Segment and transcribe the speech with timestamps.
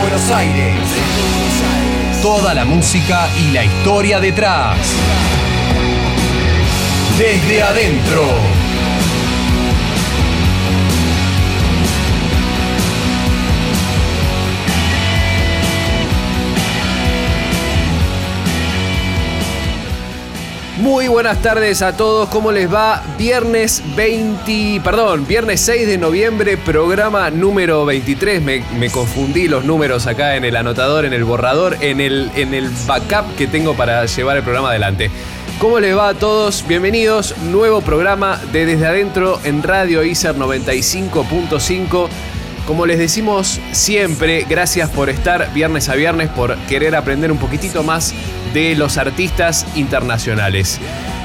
[0.00, 0.74] Buenos Aires.
[2.22, 4.78] Toda la música y la historia detrás.
[7.18, 8.57] Desde adentro.
[20.88, 23.02] Muy buenas tardes a todos, ¿cómo les va?
[23.18, 28.42] Viernes 20, perdón, viernes 6 de noviembre, programa número 23.
[28.42, 32.70] Me, confundí los números acá en el anotador, en el borrador, en el, en el
[32.86, 35.10] backup que tengo para llevar el programa adelante.
[35.58, 36.64] ¿Cómo les va a todos?
[36.66, 42.08] Bienvenidos, nuevo programa de Desde Adentro en Radio ICER 95.5.
[42.68, 47.82] Como les decimos siempre, gracias por estar viernes a viernes, por querer aprender un poquitito
[47.82, 48.12] más
[48.52, 50.78] de los artistas internacionales.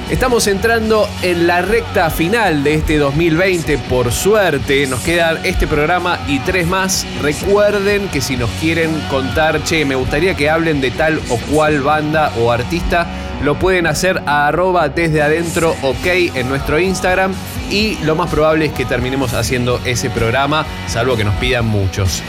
[0.10, 4.88] Estamos entrando en la recta final de este 2020, por suerte.
[4.88, 7.06] Nos quedan este programa y tres más.
[7.22, 11.82] Recuerden que si nos quieren contar, che, me gustaría que hablen de tal o cual
[11.82, 13.06] banda o artista,
[13.44, 16.06] lo pueden hacer a arroba desde adentro ok
[16.36, 17.34] en nuestro Instagram
[17.70, 22.22] y lo más probable es que terminemos haciendo ese programa, salvo que nos pidan muchos.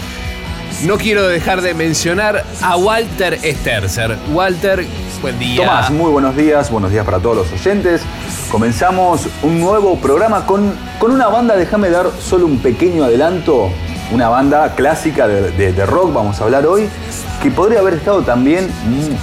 [0.82, 4.16] No quiero dejar de mencionar a Walter Sterzer.
[4.32, 4.84] Walter,
[5.22, 5.64] buen día.
[5.66, 8.02] Tomás, muy buenos días, buenos días para todos los oyentes.
[8.50, 13.70] Comenzamos un nuevo programa con, con una banda, déjame dar solo un pequeño adelanto,
[14.12, 16.88] una banda clásica de, de- rock, vamos a hablar hoy,
[17.42, 19.16] que podría haber estado también muy,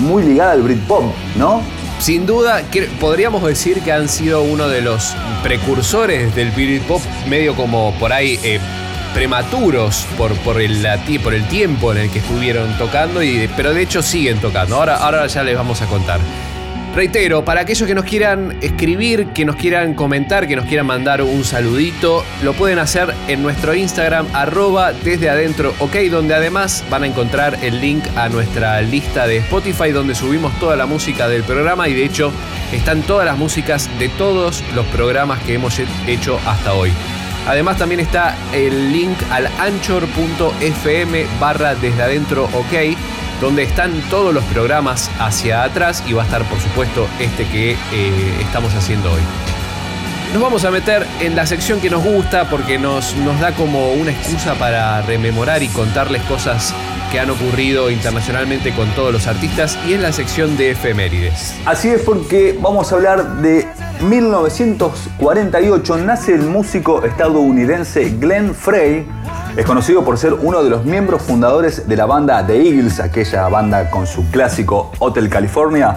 [0.00, 1.04] muy ligada al Britpop,
[1.36, 1.62] ¿no?
[1.98, 2.62] Sin duda,
[3.00, 8.38] podríamos decir que han sido uno de los precursores del Britpop, medio como por ahí
[8.42, 8.60] eh,
[9.14, 10.86] prematuros por, por, el,
[11.22, 14.76] por el tiempo en el que estuvieron tocando, y, pero de hecho siguen tocando.
[14.76, 16.20] Ahora, ahora ya les vamos a contar.
[16.96, 21.20] Reitero, para aquellos que nos quieran escribir, que nos quieran comentar, que nos quieran mandar
[21.20, 27.02] un saludito, lo pueden hacer en nuestro Instagram, arroba desde adentro, ok, donde además van
[27.02, 31.42] a encontrar el link a nuestra lista de Spotify, donde subimos toda la música del
[31.42, 32.32] programa y de hecho
[32.72, 36.94] están todas las músicas de todos los programas que hemos hecho hasta hoy.
[37.46, 42.96] Además también está el link al anchor.fm barra desde adentro ok,
[43.40, 47.72] donde están todos los programas hacia atrás y va a estar por supuesto este que
[47.72, 47.76] eh,
[48.40, 49.20] estamos haciendo hoy.
[50.32, 53.92] Nos vamos a meter en la sección que nos gusta porque nos, nos da como
[53.92, 56.74] una excusa para rememorar y contarles cosas
[57.10, 61.54] que han ocurrido internacionalmente con todos los artistas y es la sección de efemérides.
[61.64, 63.66] Así es porque vamos a hablar de
[64.00, 65.96] 1948.
[65.98, 69.06] Nace el músico estadounidense Glenn Frey.
[69.56, 73.48] Es conocido por ser uno de los miembros fundadores de la banda The Eagles, aquella
[73.48, 75.96] banda con su clásico Hotel California.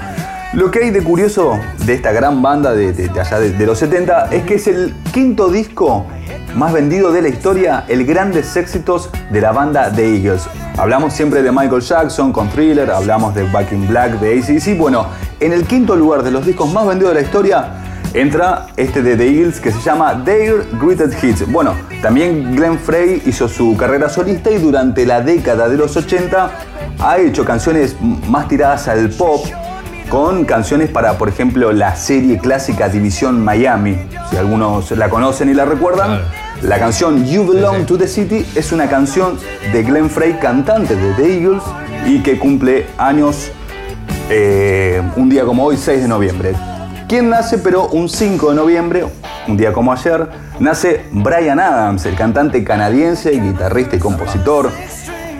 [0.54, 3.78] Lo que hay de curioso de esta gran banda de, de- allá de, de los
[3.80, 6.06] 70 es que es el quinto disco
[6.56, 10.44] más vendido de la historia, el grandes éxitos de la banda The Eagles.
[10.78, 14.78] Hablamos siempre de Michael Jackson con Thriller, hablamos de Back in Black, de ACDC.
[14.78, 15.06] Bueno,
[15.42, 17.66] en el quinto lugar de los discos más vendidos de la historia
[18.14, 21.52] entra este de The Eagles que se llama Their Greatest Hits.
[21.52, 26.52] Bueno, también Glenn Frey hizo su carrera solista y durante la década de los 80
[27.00, 29.46] ha hecho canciones más tiradas al pop,
[30.10, 33.98] con canciones para, por ejemplo, la serie clásica División Miami.
[34.30, 36.22] Si algunos la conocen y la recuerdan,
[36.62, 39.38] la canción You Belong to the City es una canción
[39.72, 41.64] de Glenn Frey, cantante de The Eagles,
[42.06, 43.52] y que cumple años
[44.30, 46.54] eh, un día como hoy, 6 de noviembre.
[47.10, 47.58] ¿Quién nace?
[47.58, 49.04] Pero un 5 de noviembre,
[49.48, 50.28] un día como ayer,
[50.60, 54.70] nace Brian Adams, el cantante canadiense, guitarrista y compositor.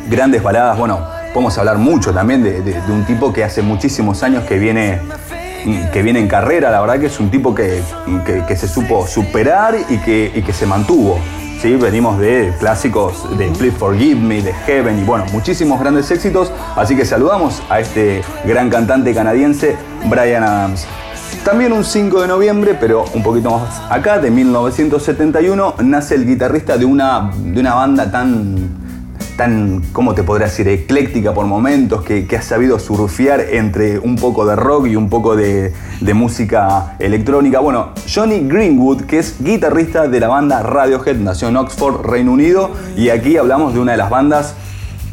[0.10, 1.00] Grandes baladas, bueno,
[1.32, 5.00] podemos hablar mucho también de, un tipo que hace muchísimos años que viene,
[5.94, 7.84] que viene en carrera, la verdad que es un tipo que,
[8.48, 11.20] que- se supo superar y que, y que se mantuvo.
[11.62, 11.76] ¿sí?
[11.76, 16.96] Venimos de clásicos de Please Forgive Me, de Heaven y bueno, muchísimos grandes éxitos, así
[16.96, 19.76] que saludamos a este gran cantante canadiense,
[20.10, 20.88] Brian Adams.
[21.44, 26.78] También un 5 de noviembre, pero un poquito más acá, de 1971, nace el guitarrista
[26.78, 28.70] de una, de una banda tan,
[29.36, 34.18] tan, ¿cómo te podría decir?, ecléctica por momentos, que, que ha sabido surfear entre un
[34.18, 37.60] poco de rock y un poco de, de música electrónica.
[37.60, 42.70] Bueno, Johnny Greenwood, que es guitarrista de la banda Radiohead, nació en Oxford, Reino Unido,
[42.96, 44.56] y aquí hablamos de una de las bandas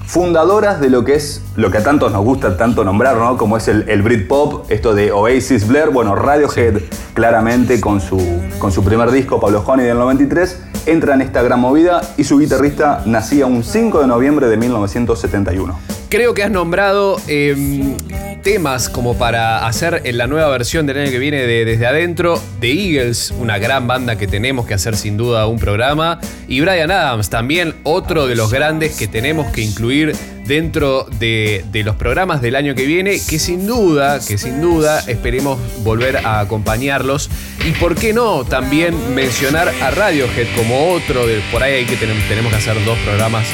[0.07, 3.37] fundadoras de lo que es lo que a tantos nos gusta tanto nombrar, ¿no?
[3.37, 6.81] Como es el, el Britpop, esto de Oasis, Blair, bueno, Radiohead
[7.13, 8.19] claramente con su,
[8.59, 12.39] con su primer disco, Pablo Honey del 93, entra en esta gran movida y su
[12.39, 15.96] guitarrista nacía un 5 de noviembre de 1971.
[16.09, 17.97] Creo que has nombrado em,
[18.43, 22.41] temas como para hacer en la nueva versión del año que viene de Desde Adentro,
[22.61, 26.93] The Eagles, una gran banda que tenemos que hacer sin duda un programa, y Brian
[26.93, 30.15] Adams, también otro de los grandes que tenemos que incluir
[30.47, 35.59] dentro de, los programas del año que viene, que sin duda, que sin duda esperemos
[35.83, 37.31] volver a acompañarlos.
[37.67, 41.97] Y por qué no también mencionar a Radiohead como otro, de, por ahí hay que
[41.97, 43.47] tenemos, tenemos que hacer dos programas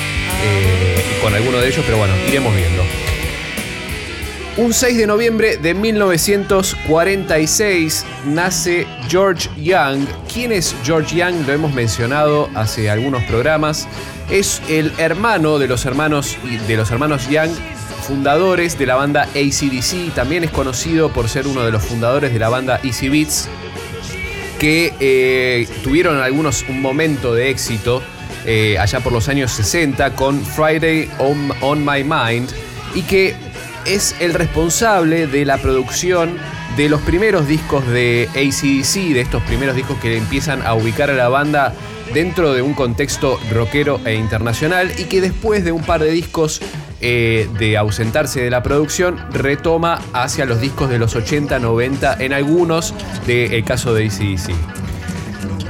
[0.44, 2.82] eh, con alguno de ellos, pero bueno, iremos viendo.
[4.58, 10.04] Un 6 de noviembre de 1946 nace George Young.
[10.30, 11.46] ¿Quién es George Young?
[11.46, 13.88] Lo hemos mencionado hace algunos programas.
[14.30, 16.36] Es el hermano de los hermanos,
[16.66, 17.50] de los hermanos Young,
[18.02, 20.14] fundadores de la banda ACDC.
[20.14, 23.48] También es conocido por ser uno de los fundadores de la banda Easy Beats,
[24.58, 28.02] que eh, tuvieron algunos un momento de éxito
[28.44, 32.50] eh, allá por los años 60 con Friday on, on My Mind
[32.94, 33.36] y que
[33.86, 36.38] es el responsable de la producción
[36.76, 41.14] de los primeros discos de ACDC, de estos primeros discos que empiezan a ubicar a
[41.14, 41.72] la banda
[42.12, 46.60] dentro de un contexto rockero e internacional y que después de un par de discos
[47.00, 52.32] eh, de ausentarse de la producción retoma hacia los discos de los 80, 90 en
[52.32, 52.94] algunos
[53.26, 54.52] del caso de ACDC.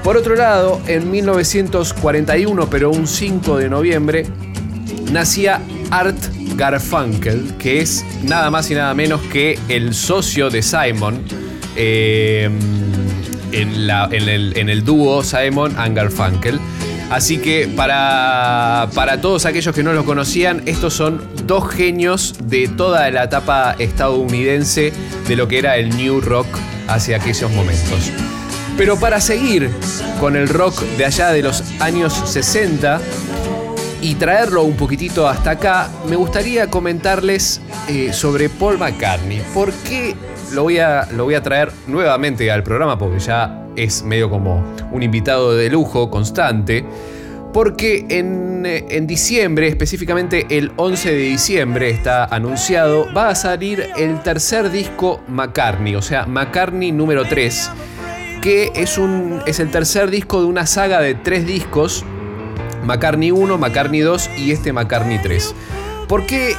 [0.02, 4.26] Por otro lado, en 1941, pero un 5 de noviembre,
[5.12, 5.60] nacía
[5.90, 6.18] Art
[6.56, 11.22] Garfunkel, que es nada más y nada menos que el socio de Simon
[11.76, 12.50] eh,
[13.52, 16.60] en, el, dúo Simon and Garfunkel.
[17.10, 22.68] Así que para, para todos aquellos que no lo conocían, estos son dos genios de
[22.68, 24.92] toda la etapa estadounidense
[25.28, 26.46] de lo que era el New Rock
[26.88, 28.10] hacia aquellos momentos.
[28.78, 29.70] Pero para seguir
[30.18, 33.00] con el rock de allá de los años 60,
[34.02, 39.40] y traerlo un poquitito hasta acá, me gustaría comentarles eh, sobre Paul McCartney.
[39.54, 40.16] ¿Por qué
[40.54, 42.98] lo voy, a, lo voy a traer nuevamente al programa?
[42.98, 46.84] Porque ya es medio como un invitado de lujo constante.
[47.52, 53.90] Porque en, eh, en, diciembre, específicamente el 11 de diciembre, está anunciado, va a salir
[53.96, 57.70] el tercer disco McCartney, o sea, McCartney número 3,
[58.40, 62.06] que es, un, es el tercer disco de una saga de tres discos
[62.84, 65.54] McCartney 1, McCartney 2 y este McCartney 3.
[66.08, 66.54] ¿Por qué,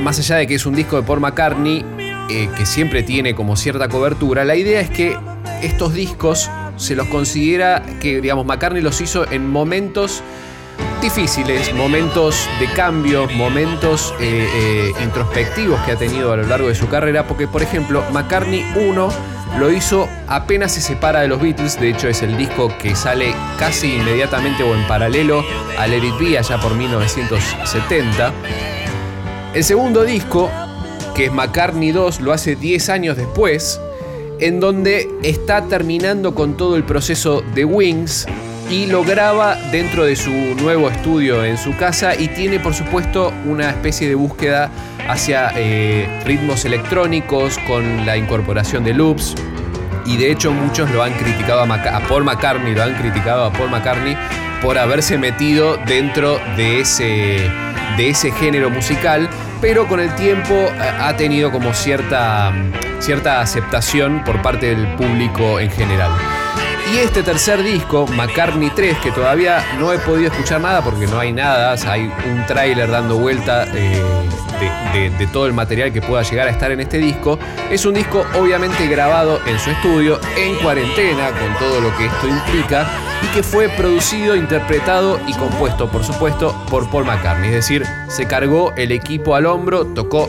[0.00, 1.84] más allá de que es un disco de Paul McCartney,
[2.30, 5.16] eh, que siempre tiene como cierta cobertura, la idea es que
[5.62, 10.22] estos discos se los considera que, digamos, McCartney los hizo en momentos
[11.02, 16.74] difíciles, momentos de cambio, momentos eh, eh, introspectivos que ha tenido a lo largo de
[16.74, 19.08] su carrera, porque por ejemplo McCartney 1
[19.58, 23.34] lo hizo apenas se separa de los Beatles, de hecho es el disco que sale
[23.58, 25.42] casi inmediatamente o en paralelo
[25.78, 28.32] a Let It Be allá por 1970.
[29.54, 30.50] El segundo disco,
[31.20, 33.78] que es McCartney 2, lo hace 10 años después,
[34.38, 38.26] en donde está terminando con todo el proceso de Wings
[38.70, 43.34] y lo graba dentro de su nuevo estudio en su casa y tiene por supuesto
[43.44, 44.70] una especie de búsqueda
[45.10, 49.34] hacia eh, ritmos electrónicos con la incorporación de loops.
[50.06, 53.68] Y de hecho muchos lo han criticado a, Paul McCartney, lo han criticado a Paul
[53.68, 54.16] McCartney
[54.62, 57.50] por haberse metido dentro de ese,
[57.98, 59.28] de ese género musical,
[59.60, 62.52] pero con el tiempo eh, ha tenido como cierta,
[63.00, 66.10] cierta aceptación por parte del público en general.
[66.92, 71.20] Y este tercer disco, McCartney 3, que todavía no he podido escuchar nada porque no
[71.20, 74.02] hay nada, hay un tráiler dando vuelta eh,
[75.16, 77.38] de, todo el material que pueda llegar a estar en este disco,
[77.70, 82.26] es un disco obviamente grabado en su estudio, en cuarentena, con todo lo que esto
[82.26, 82.88] implica,
[83.22, 87.50] y que fue producido, interpretado y compuesto, por supuesto, por Paul McCartney.
[87.50, 90.28] Es decir, se cargó el equipo al hombro, tocó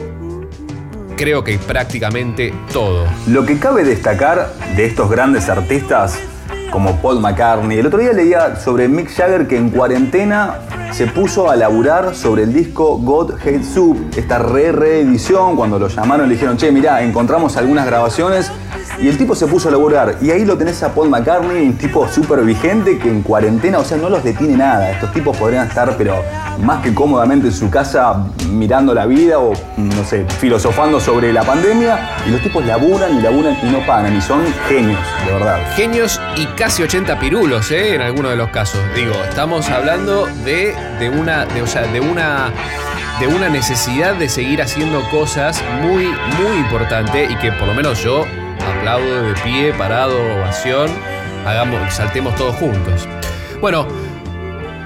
[1.17, 3.05] creo que prácticamente todo.
[3.27, 6.19] Lo que cabe destacar de estos grandes artistas
[6.71, 7.77] como Paul McCartney.
[7.77, 10.55] El otro día leía sobre Mick Jagger que en cuarentena
[10.91, 15.87] se puso a laburar sobre el disco God Hate Soup, esta re reedición, cuando lo
[15.87, 18.51] llamaron le dijeron, che, mirá, encontramos algunas grabaciones
[19.01, 20.17] y el tipo se puso a laburar.
[20.21, 23.83] Y ahí lo tenés a Paul McCartney, un tipo súper vigente que en cuarentena, o
[23.83, 24.91] sea, no los detiene nada.
[24.91, 26.23] Estos tipos podrían estar, pero
[26.61, 31.43] más que cómodamente en su casa mirando la vida o, no sé, filosofando sobre la
[31.43, 31.99] pandemia.
[32.27, 34.15] Y los tipos laburan y laburan y no pagan.
[34.15, 35.57] Y son genios, de verdad.
[35.75, 37.95] Genios y casi 80 pirulos, ¿eh?
[37.95, 38.79] En algunos de los casos.
[38.95, 42.51] Digo, estamos hablando de, de una, o sea, de una
[43.19, 48.03] de una necesidad de seguir haciendo cosas muy, muy importante y que por lo menos
[48.03, 48.25] yo
[48.81, 50.89] aplaudo de pie, parado, ovación,
[51.45, 53.07] hagamos, saltemos todos juntos.
[53.61, 53.87] Bueno,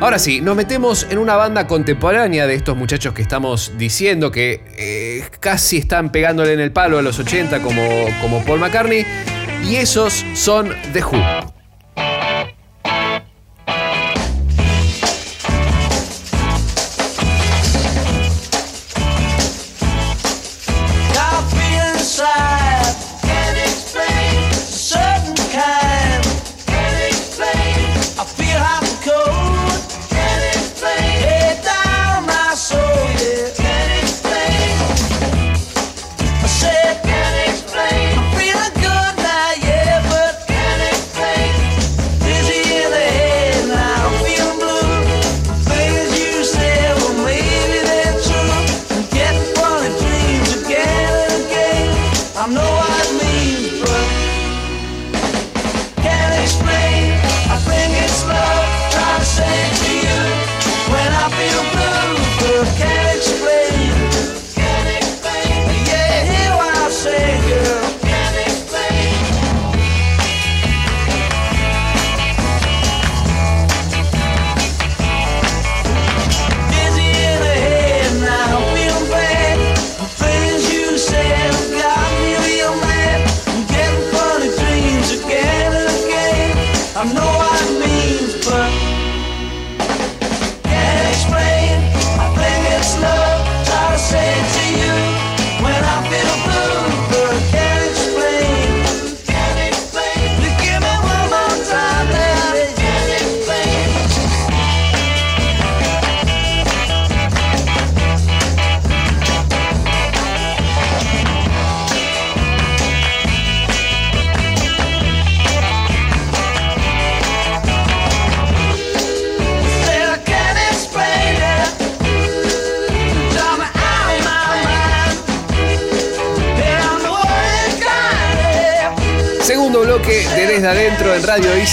[0.02, 4.62] Ahora sí, nos metemos en una banda contemporánea de estos muchachos que estamos diciendo que
[4.78, 7.82] eh, casi están pegándole en el palo a los 80 como,
[8.22, 9.06] como Paul McCartney.
[9.64, 11.55] Y esos son The Who.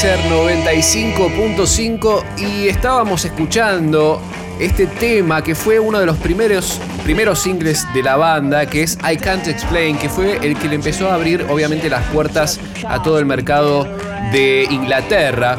[0.05, 4.21] En Radio Iser 95.5 y estábamos escuchando
[4.59, 8.99] este tema que fue uno de los primeros, primeros singles de la banda, que es
[9.09, 13.03] I Can't Explain, que fue el que le empezó a abrir obviamente las puertas a
[13.03, 13.85] todo el mercado
[14.33, 15.59] de Inglaterra.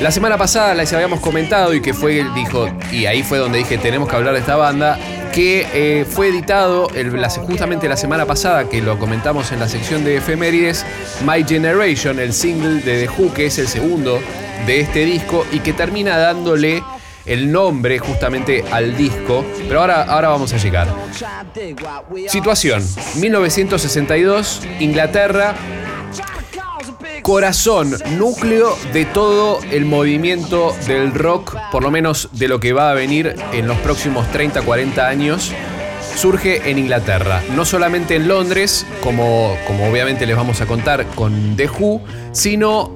[0.00, 3.78] La semana pasada les habíamos comentado y que fue, dijo, y ahí fue donde dije
[3.78, 4.98] tenemos que hablar de esta banda,
[5.34, 6.88] que eh, fue editado
[7.46, 10.86] justamente la semana pasada, que lo comentamos en la sección de efemérides,
[11.26, 14.20] My Generation, el single de The Who, que es el segundo
[14.66, 16.84] de este disco y que termina dándole
[17.26, 20.86] el nombre justamente al disco, pero ahora, ahora vamos a llegar.
[22.28, 22.86] Situación,
[23.16, 25.54] 1962, Inglaterra,
[27.24, 32.90] corazón, núcleo de todo el movimiento del rock, por lo menos de lo que va
[32.90, 35.50] a venir en los próximos 30, 40 años,
[36.16, 37.42] surge en Inglaterra.
[37.56, 42.02] No solamente en Londres, como, como obviamente les vamos a contar con The Who,
[42.32, 42.92] sino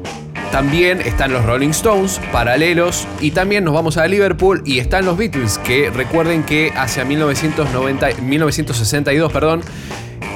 [0.52, 5.16] también están los Rolling Stones, paralelos, y también nos vamos a Liverpool y están los
[5.16, 9.62] Beatles, que recuerden que hacia 1990, 1962 perdón,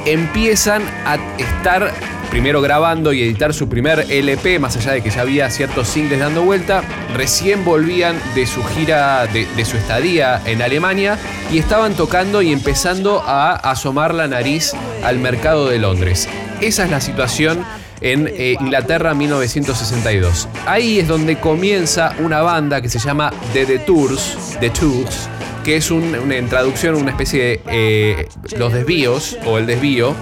[0.06, 1.92] empiezan a estar
[2.32, 6.18] primero grabando y editar su primer LP, más allá de que ya había ciertos singles
[6.18, 6.82] dando vuelta,
[7.14, 11.18] recién volvían de su gira, de, su estadía en Alemania
[11.52, 14.72] y estaban tocando y empezando a asomar la nariz
[15.04, 16.26] al mercado de Londres.
[16.62, 17.66] Esa es la situación
[18.00, 20.48] en eh, Inglaterra 1962.
[20.66, 25.28] Ahí es donde comienza una banda que se llama The, The Tours, The Tours,
[25.64, 30.14] que es una, en traducción una especie de eh, los desvíos o el desvío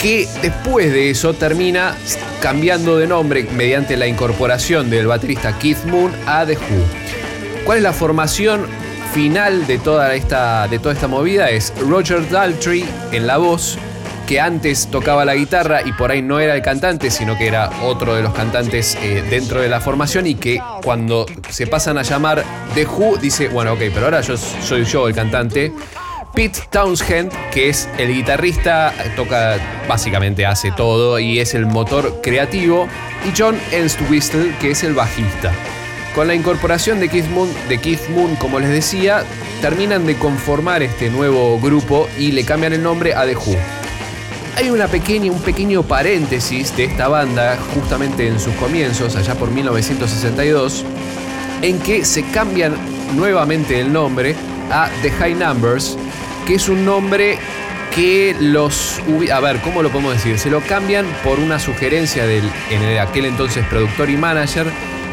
[0.00, 1.94] que después de eso termina
[2.40, 7.64] cambiando de nombre mediante la incorporación del baterista Keith Moon a The Who.
[7.64, 8.66] ¿Cuál es la formación
[9.12, 11.50] final de toda esta, de toda esta movida?
[11.50, 13.76] Es Roger Daltrey en la voz,
[14.26, 17.68] que antes tocaba la guitarra y por ahí no era el cantante, sino que era
[17.82, 22.02] otro de los cantantes eh, dentro de la formación y que cuando se pasan a
[22.02, 22.42] llamar
[22.74, 25.72] The Who dice, bueno, ok, pero ahora yo soy yo el cantante.
[26.34, 29.58] Pete Townshend, que es el guitarrista, toca,
[29.88, 32.88] básicamente hace todo y es el motor creativo,
[33.28, 35.52] y John Entwistle, que es el bajista.
[36.14, 39.24] Con la incorporación de Keith, Moon, de Keith Moon, como les decía,
[39.60, 43.56] terminan de conformar este nuevo grupo y le cambian el nombre a The Who.
[44.56, 49.50] Hay una pequeña, un pequeño paréntesis de esta banda, justamente en sus comienzos, allá por
[49.50, 50.84] 1962,
[51.62, 52.74] en que se cambian
[53.14, 54.34] nuevamente el nombre
[54.70, 55.96] a The High Numbers,
[56.50, 57.38] que es un nombre
[57.94, 59.00] que los...
[59.32, 60.36] A ver, ¿cómo lo podemos decir?
[60.36, 64.66] Se lo cambian por una sugerencia del en aquel entonces productor y manager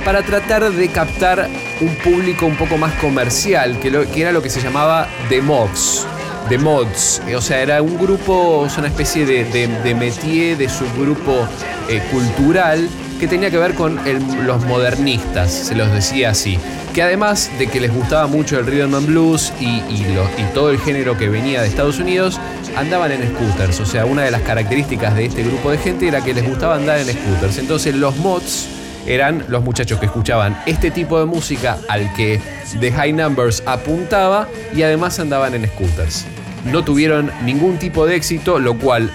[0.04, 1.48] para tratar de captar
[1.80, 5.44] un público un poco más comercial, que, lo, que era lo que se llamaba The
[5.44, 6.08] Mods.
[6.50, 11.48] The Mods, o sea, era un grupo, una especie de, de, de métier, de subgrupo
[11.88, 12.90] eh, cultural
[13.20, 14.00] que tenía que ver con
[14.44, 16.58] los modernistas, se los decía así.
[16.98, 20.72] Que además de que les gustaba mucho el rhythm and blues y, y, y todo
[20.72, 22.40] el género que venía de Estados Unidos,
[22.76, 23.80] andaban en scooters.
[23.82, 26.76] O sea, una de las características de este grupo de gente era que les gustaba
[26.76, 27.60] andar en scooters.
[27.60, 28.68] Entonces los mods
[29.06, 32.42] eran los muchachos que escuchaban este tipo de música al que
[32.80, 36.26] The High Numbers apuntaba y además andaban en scooters.
[36.66, 39.12] No tuvieron ningún tipo de éxito, lo cual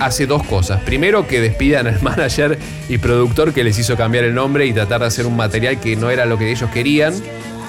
[0.00, 0.80] hace dos cosas.
[0.82, 5.00] Primero, que despidan al manager y productor que les hizo cambiar el nombre y tratar
[5.02, 7.14] de hacer un material que no era lo que ellos querían.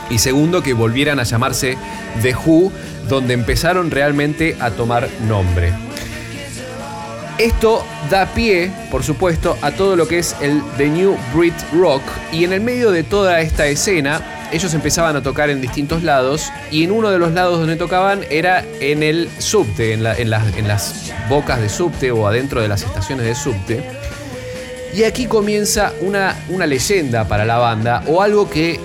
[0.10, 1.78] Y segundo, que volvieran a llamarse
[2.22, 2.72] The Who,
[3.08, 5.72] donde empezaron realmente a tomar nombre.
[7.38, 12.04] Esto da pie, por supuesto, a todo lo que es el The New Brit Rock
[12.32, 16.52] y en el medio de toda esta escena ellos empezaban a tocar en distintos lados
[16.72, 21.62] y en uno de los lados donde tocaban era en el subte, en, las bocas
[21.62, 23.84] de subte o adentro de las estaciones de subte.
[24.94, 26.36] Y aquí comienza una,
[26.68, 28.80] leyenda para la banda o algo que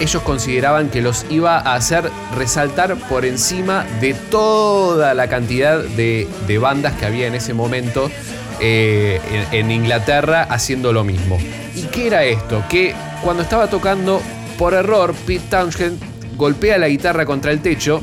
[0.00, 6.26] ellos consideraban que los iba a hacer resaltar por encima de toda la cantidad de,
[6.60, 8.10] bandas que había en ese momento
[8.60, 9.20] eh,
[9.52, 11.38] en, Inglaterra haciendo lo mismo.
[11.76, 12.64] ¿Y qué era esto?
[12.68, 14.20] Que cuando estaba tocando,
[14.60, 15.98] por error, Pete Townshend
[16.36, 18.02] golpea la guitarra contra el techo,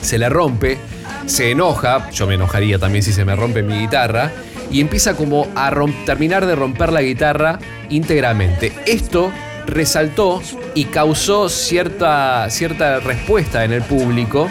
[0.00, 0.78] se le rompe,
[1.26, 4.30] se enoja, yo me enojaría también si se me rompe mi guitarra,
[4.70, 5.74] y empieza como a
[6.06, 7.58] terminar de romper la guitarra
[7.90, 8.72] íntegramente.
[8.86, 9.32] Esto
[9.66, 10.40] resaltó
[10.76, 14.48] y causó cierta, cierta respuesta en el público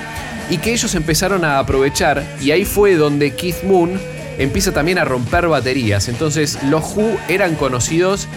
[0.49, 3.97] y que ellos empezaron a aprovechar y ahí fue donde Keith Moon
[4.37, 6.09] empieza también a romper baterías.
[6.09, 8.27] Entonces los Who eran conocidos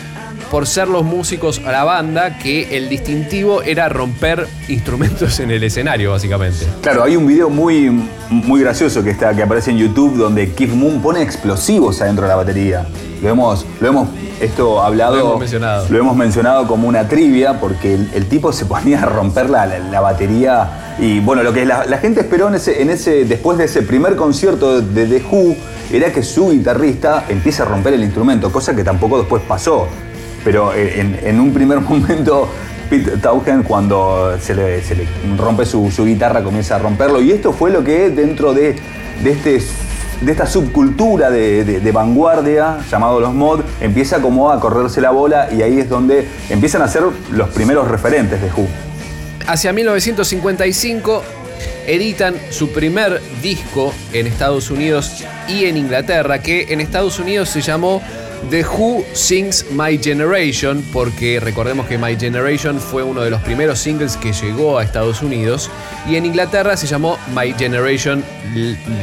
[0.51, 5.63] por ser los músicos a la banda que el distintivo era romper instrumentos en el
[5.63, 6.67] escenario, básicamente.
[6.81, 7.91] Claro, hay un video muy,
[8.31, 12.29] muy gracioso que, está, que aparece en YouTube donde Keith Moon pone explosivos adentro de
[12.29, 12.87] la batería.
[13.23, 14.09] Lo hemos, lo hemos
[14.41, 15.17] esto hablado.
[15.17, 15.87] Lo hemos mencionado.
[15.89, 19.67] Lo hemos mencionado como una trivia porque el, el tipo se ponía a romper la,
[19.67, 20.97] la, la batería.
[20.99, 23.83] Y bueno, lo que la, la, gente esperó en ese, en ese, después de ese
[23.83, 25.57] primer concierto de The Who
[25.93, 29.89] era que su guitarrista empiece a romper el instrumento, cosa que tampoco después pasó.
[30.45, 32.49] Pero en, en un primer momento
[32.89, 34.83] Pete Townshend cuando se le,
[35.37, 38.77] rompe su, guitarra comienza a romperlo y esto fue lo que dentro de,
[39.25, 39.63] este
[40.21, 45.63] de esta subcultura de, vanguardia llamado los mod empieza como a correrse la bola y
[45.63, 48.67] ahí es donde empiezan a ser los primeros referentes de Who.
[49.47, 51.23] Hacia 1955
[51.87, 57.61] editan su primer disco en Estados Unidos y en Inglaterra que en Estados Unidos se
[57.61, 58.03] llamó
[58.51, 63.79] The Who Sings My Generation, porque recordemos que My Generation fue uno de los primeros
[63.79, 65.71] singles que llegó a Estados Unidos,
[66.09, 68.25] y en Inglaterra se llamó My Generation,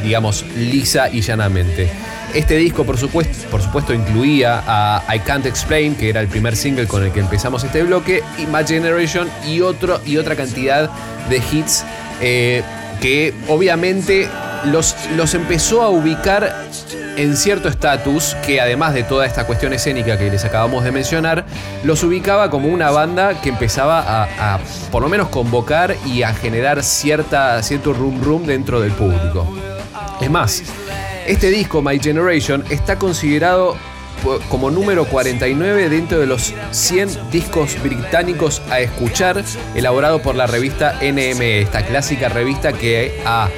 [0.04, 1.89] digamos, lisa y llanamente.
[2.34, 6.56] Este disco, por supuesto, por supuesto, incluía a I Can't Explain, que era el primer
[6.56, 10.89] single con el que empezamos este bloque, y My Generation y, otro, y otra cantidad
[11.30, 11.84] de hits
[12.21, 12.63] eh,
[13.01, 14.30] que obviamente
[14.65, 16.69] los, los empezó a ubicar
[17.17, 21.45] en cierto estatus que además de toda esta cuestión escénica que les acabamos de mencionar,
[21.84, 24.60] los ubicaba como una banda que empezaba a,
[24.91, 29.47] por lo menos convocar y a generar cierta, cierto rum rum dentro del público.
[30.19, 30.63] Es más,
[31.28, 33.76] este disco, My Generation, está considerado
[34.50, 39.43] como número 49 dentro de los 100 discos británicos a escuchar,
[39.76, 43.50] elaborado por la revista NME, esta clásica revista que ha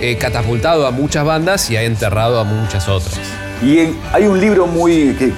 [0.00, 3.18] eh, catapultado a muchas bandas y ha enterrado a muchas otras.
[3.62, 5.32] Y en, hay un libro muy que,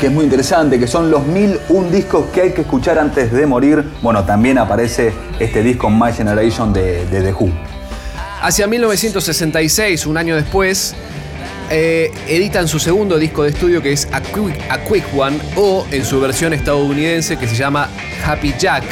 [0.00, 3.46] que, es muy interesante, que son los 1001 discos que hay que escuchar antes de
[3.46, 3.84] morir.
[4.02, 7.50] Bueno, también aparece este disco My Generation de, de The Who.
[8.40, 10.94] Hacia 1966, un año después,
[11.68, 15.84] eh, editan su segundo disco de estudio que es A Quick, A Quick One o
[15.90, 17.88] en su versión estadounidense que se llama
[18.24, 18.84] Happy Jack.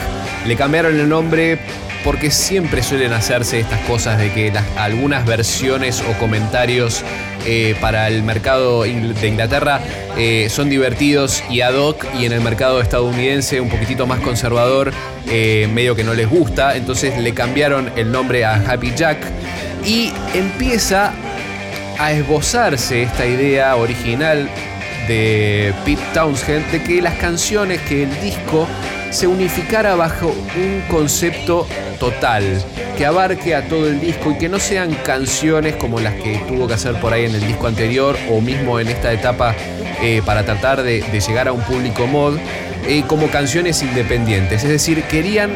[0.47, 1.61] Le cambiaron el nombre
[2.05, 7.03] porque siempre suelen hacerse estas cosas de que las, algunas versiones o comentarios
[7.47, 9.81] eh, para el mercado de Inglaterra
[10.17, 14.93] eh, son divertidos y ad hoc y en el mercado estadounidense un poquitito más conservador
[15.29, 19.19] eh, medio que no les gusta entonces le cambiaron el nombre a Happy Jack
[19.85, 21.13] y empieza
[21.99, 24.49] a esbozarse esta idea original
[25.07, 28.67] de Pete Townshend de que las canciones que el disco
[29.15, 31.69] se unificara bajo un concepto
[32.01, 32.61] total,
[32.99, 36.67] que abarque a todo el disco y que no sean canciones como las que tuvo
[36.67, 39.55] que hacer por ahí en el disco anterior o mismo en esta etapa
[40.03, 42.39] eh, para tratar de, llegar a un público mod,
[42.89, 44.65] eh, como canciones independientes.
[44.65, 45.53] Es decir, querían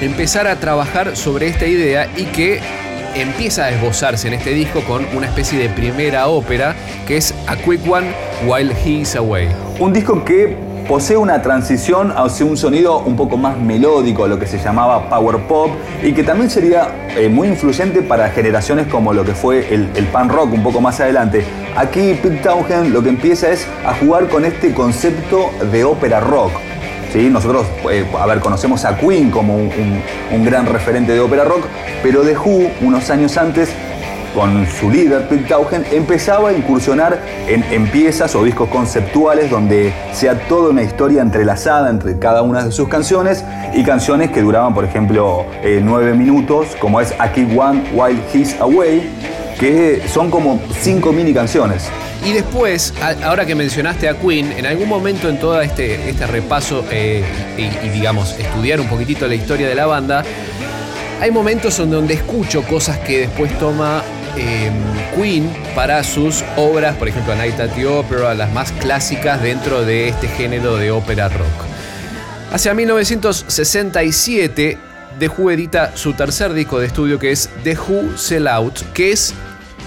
[0.00, 2.60] empezar a trabajar sobre esta idea y que
[3.14, 6.74] empieza a esbozarse en este disco con una especie de primera ópera
[7.06, 8.12] que es A Quick One
[8.44, 9.50] While He's Away.
[9.78, 14.46] Un disco que posee una transición hacia un sonido un poco más melódico, lo que
[14.46, 15.70] se llamaba power pop,
[16.02, 20.06] y que también sería eh, muy influyente para generaciones como lo que fue el, el
[20.06, 21.44] pan rock un poco más adelante.
[21.76, 26.52] Aquí Pete Townshend lo que empieza es a jugar con este concepto de ópera rock.
[27.14, 31.66] Nosotros, eh, a ver, conocemos a Queen como un, gran referente de ópera rock,
[32.02, 33.68] pero The Who, unos años antes,
[34.34, 40.34] con su líder, Pete Townshend, empezaba a incursionar en, piezas o discos conceptuales donde sea
[40.48, 44.84] toda una historia entrelazada entre cada una de sus canciones y canciones que duraban, por
[44.84, 49.10] ejemplo, eh, nueve minutos, como es A Keep One While He's Away,
[49.58, 51.90] que son como cinco mini canciones.
[52.24, 56.84] Y después, ahora que mencionaste a Queen, en algún momento en todo este, este repaso
[56.90, 57.24] eh,
[57.56, 60.22] y, digamos, estudiar un poquitito la historia de la banda,
[61.20, 64.02] hay momentos en donde escucho cosas que después toma
[64.36, 64.72] em,
[65.14, 70.08] Queen para sus obras, por ejemplo, Night at the Opera, las más clásicas dentro de
[70.08, 71.66] este género de ópera rock.
[72.52, 74.78] Hacia 1967,
[75.18, 79.12] The Who edita su tercer disco de estudio que es The Who Sell Out, que
[79.12, 79.34] es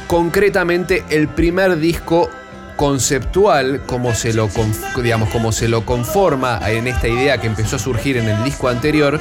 [0.07, 2.29] concretamente el primer disco
[2.75, 4.49] conceptual como se lo
[5.01, 8.67] digamos como se lo conforma en esta idea que empezó a surgir en el disco
[8.67, 9.19] anterior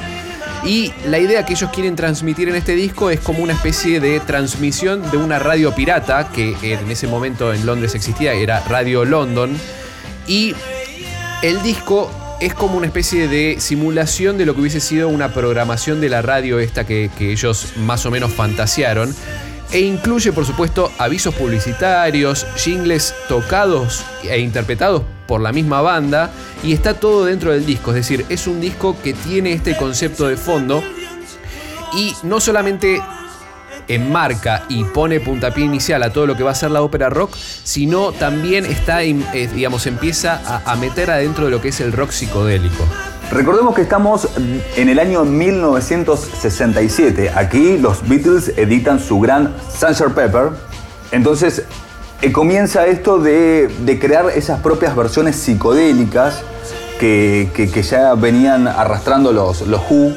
[0.65, 4.19] y la idea que ellos quieren transmitir en este disco es como una especie de
[4.19, 9.55] transmisión de una radio pirata que en ese momento en Londres existía, era Radio London.
[10.27, 10.55] Y
[11.43, 12.09] el disco
[12.41, 16.23] es como una especie de simulación de lo que hubiese sido una programación de la
[16.23, 19.15] radio esta que, que ellos más o menos fantasearon.
[19.71, 26.31] E incluye por supuesto avisos publicitarios, jingles tocados e interpretados por la misma banda
[26.63, 30.27] y está todo dentro del disco, es decir, es un disco que tiene este concepto
[30.27, 30.83] de fondo
[31.95, 33.01] y no solamente
[33.87, 37.33] enmarca y pone puntapié inicial a todo lo que va a ser la ópera rock,
[37.35, 39.15] sino también está, eh,
[39.53, 42.83] digamos, empieza a, meter adentro de lo que es el rock psicodélico.
[43.31, 44.27] Recordemos que estamos
[44.75, 47.31] en el año 1967.
[47.35, 50.13] Aquí los Beatles editan su gran Sgt.
[50.13, 50.51] Pepper.
[51.11, 51.63] Entonces
[52.21, 56.41] eh, comienza esto de, crear esas propias versiones psicodélicas
[56.99, 60.13] que, ya venían arrastrando los, los Who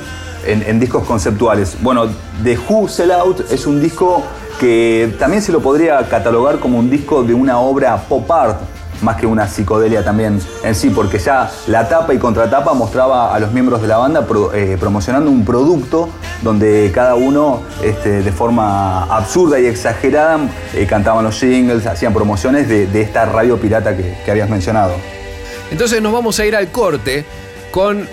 [0.47, 1.77] en, en, discos conceptuales.
[1.83, 2.07] Bueno,
[2.45, 4.23] The Who Sell Out es un disco
[4.59, 8.61] que también se lo podría catalogar como un disco de una obra pop art
[9.03, 13.39] más que una psicodelia también en sí, porque ya la tapa y contratapa mostraba a
[13.39, 16.09] los miembros de la banda eh, promocionando un producto
[16.43, 20.39] donde cada uno este, de forma absurda y exagerada
[20.75, 24.93] eh, cantaban los jingles, hacían promociones de, esta radio pirata que, que habías mencionado.
[25.71, 27.25] Entonces nos vamos a ir al corte
[27.71, 28.09] con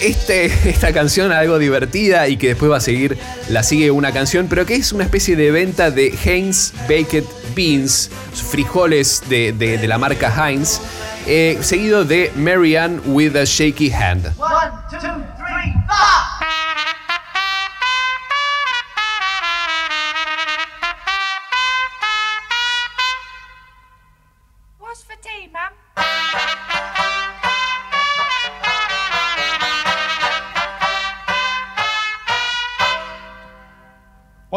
[0.00, 4.46] este, esta canción algo divertida y que después va a seguir, la sigue una canción,
[4.48, 8.10] pero que es una especie de venta de Heinz Baked Beans,
[8.50, 10.80] frijoles de, la marca Heinz,
[11.26, 14.32] eh, seguido de Marianne with a Shaky Hand.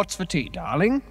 [0.02, 1.04] What's for tea, darling?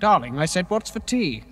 [0.00, 1.44] Darling, I said, what's for tea?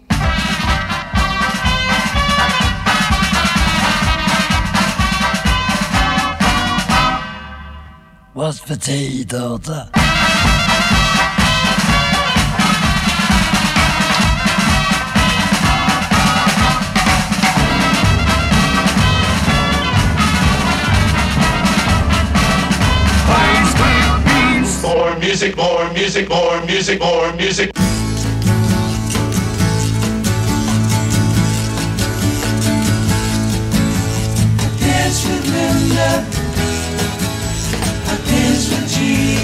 [8.32, 9.90] What's for tea, daughter?
[25.32, 27.72] Music, more music, more music, more music.
[34.78, 36.10] Dance with Linda.
[38.04, 39.40] I dance with Jean.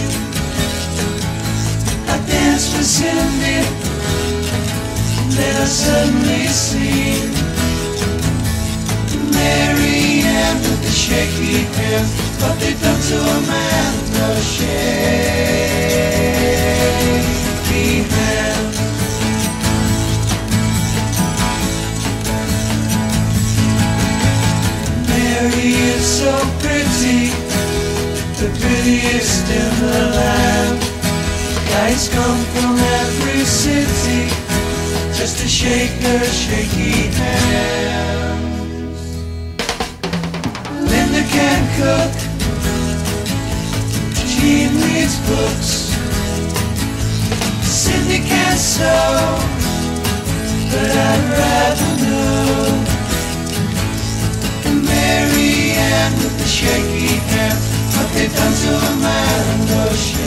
[2.07, 3.59] I dance with Cindy.
[5.37, 7.38] Then I suddenly see
[9.39, 13.93] Mary Ann with the shaky hands, what they've done to a man!
[14.19, 14.77] The Shaky
[18.13, 18.77] hands.
[25.09, 27.31] Mary is so pretty,
[28.41, 30.79] the prettiest in the land.
[31.71, 34.23] Guys come from every city
[35.17, 38.28] just to shake her shaky hands.
[41.19, 42.15] Linda can cook,
[44.15, 45.71] she reads books.
[47.67, 49.39] Cindy can sew,
[50.71, 52.85] but I'd rather know.
[54.67, 60.18] And Mary Ann with the shaky hands, what they've done to Amanda shaky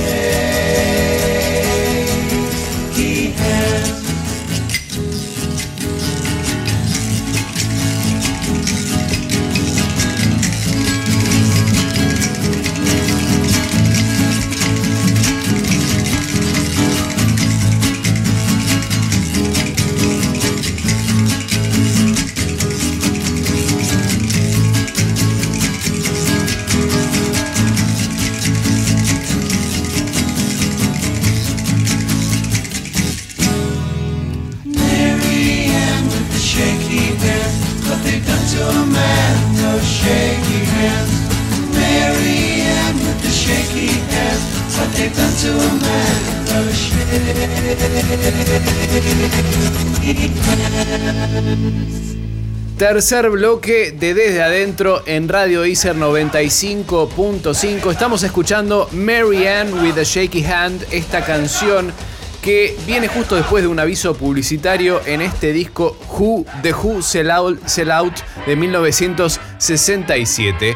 [52.92, 57.90] Tercer bloque de Desde Adentro en Radio Iser 95.5.
[57.90, 61.94] Estamos escuchando Mary Ann with a Shaky Hand, esta canción
[62.42, 67.32] que viene justo después de un aviso publicitario en este disco Who The Who Sell
[67.32, 70.76] Out, Sell Out de 1967.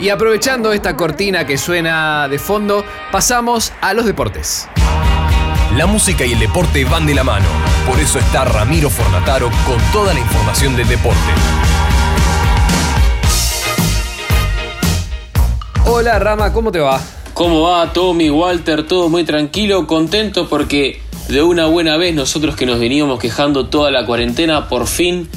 [0.00, 4.68] Y aprovechando esta cortina que suena de fondo, pasamos a los deportes.
[5.76, 7.48] La música y el deporte van de la mano.
[7.84, 11.18] Por eso está Ramiro Fornataro con toda la información del deporte.
[15.84, 17.00] Hola Rama, ¿cómo te va?
[17.32, 18.86] ¿Cómo va Tommy, Walter?
[18.86, 23.90] Todo muy tranquilo, contento porque de una buena vez nosotros que nos veníamos quejando toda
[23.90, 25.28] la cuarentena, por fin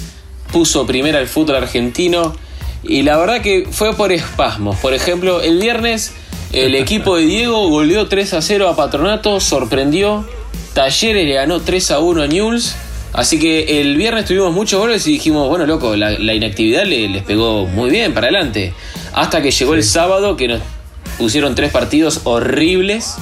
[0.52, 2.36] puso primera el fútbol argentino
[2.84, 4.76] y la verdad que fue por espasmos.
[4.78, 6.14] Por ejemplo, el viernes
[6.54, 10.26] el equipo de Diego goleó 3 a 0 a Patronato, sorprendió.
[10.74, 12.76] Talleres le ganó 3 a 1 a Newell's.
[13.14, 17.10] Así que el viernes tuvimos muchos goles y dijimos, bueno, loco, la, la inactividad le-
[17.10, 18.74] les pegó muy bien para adelante.
[19.14, 20.62] Hasta que llegó el sábado que nos
[21.18, 23.16] pusieron tres partidos horribles.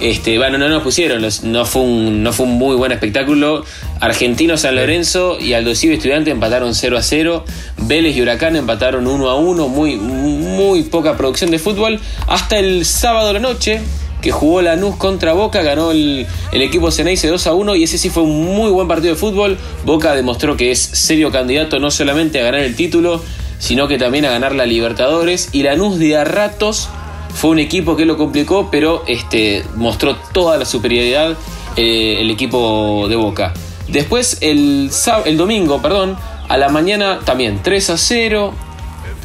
[0.00, 3.64] Este, bueno, no nos pusieron, no, fue un, no fue un muy buen espectáculo.
[4.00, 7.44] Argentino San Lorenzo y Aldo Civi Estudiante empataron 0 a 0.
[7.76, 9.68] Vélez y Huracán empataron 1 a 1.
[9.68, 12.00] Muy, muy poca producción de fútbol.
[12.28, 13.82] Hasta el sábado a la noche,
[14.22, 17.76] que jugó Lanús contra Boca, ganó el, el equipo Ceneice 2 a 1.
[17.76, 19.58] Y ese sí fue un muy buen partido de fútbol.
[19.84, 23.22] Boca demostró que es serio candidato no solamente a ganar el título,
[23.58, 25.50] sino que también a ganar la Libertadores.
[25.52, 26.88] Y Lanús de a ratos
[27.34, 31.36] fue un equipo que lo complicó, pero este, mostró toda la superioridad
[31.76, 33.54] eh, el equipo de Boca.
[33.88, 34.90] Después, el,
[35.24, 36.16] el domingo, perdón,
[36.48, 38.52] a la mañana también 3 a 0,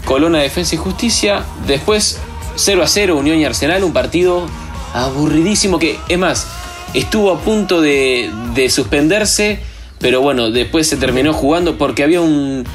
[0.06, 1.44] Colona Defensa y Justicia.
[1.68, 2.20] Después
[2.56, 4.46] 0 a 0, Unión y Arsenal, un partido
[4.94, 6.48] aburridísimo que, es más,
[6.94, 9.60] estuvo a punto de, de suspenderse,
[10.00, 12.66] pero bueno, después se terminó jugando porque había un,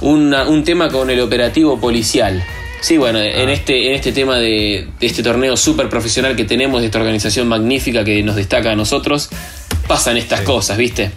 [0.00, 2.42] un tema con el operativo policial.
[2.82, 6.80] Sí, bueno, en, este, en este tema de, de este torneo súper profesional que tenemos,
[6.80, 9.30] de esta organización magnífica que nos destaca a nosotros,
[9.86, 11.12] pasan estas cosas, ¿viste?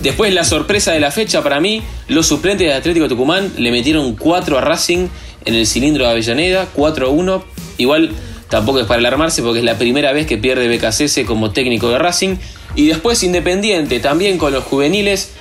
[0.00, 4.16] Después la sorpresa de la fecha para mí, los suplentes de Atlético Tucumán le metieron
[4.16, 5.08] 4 a Racing
[5.44, 7.44] en el cilindro de Avellaneda, 4 a 1.
[7.76, 8.12] Igual
[8.48, 11.98] tampoco es para alarmarse porque es la primera vez que pierde BKCS como técnico de
[11.98, 12.36] Racing.
[12.76, 15.32] Y después Independiente, también con los juveniles,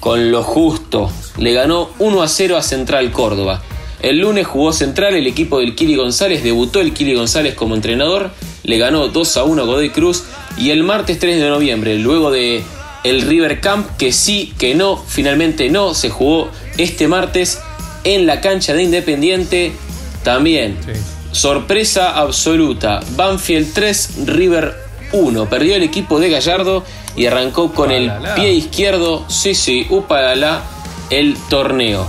[0.00, 1.10] con lo justo.
[1.36, 3.62] Le ganó 1 a 0 a Central Córdoba.
[4.04, 8.32] El lunes jugó Central, el equipo del Kili González, debutó el Kili González como entrenador,
[8.62, 10.24] le ganó 2 a 1 a Godoy Cruz
[10.58, 12.62] y el martes 3 de noviembre, luego de
[13.02, 17.60] el River Camp, que sí, que no, finalmente no, se jugó este martes
[18.04, 19.72] en la cancha de Independiente,
[20.22, 20.76] también.
[21.32, 24.74] Sorpresa absoluta, Banfield 3, River
[25.12, 25.48] 1.
[25.48, 26.84] Perdió el equipo de Gallardo
[27.16, 30.62] y arrancó con el pie izquierdo, sí, sí, upalala,
[31.08, 32.06] el torneo.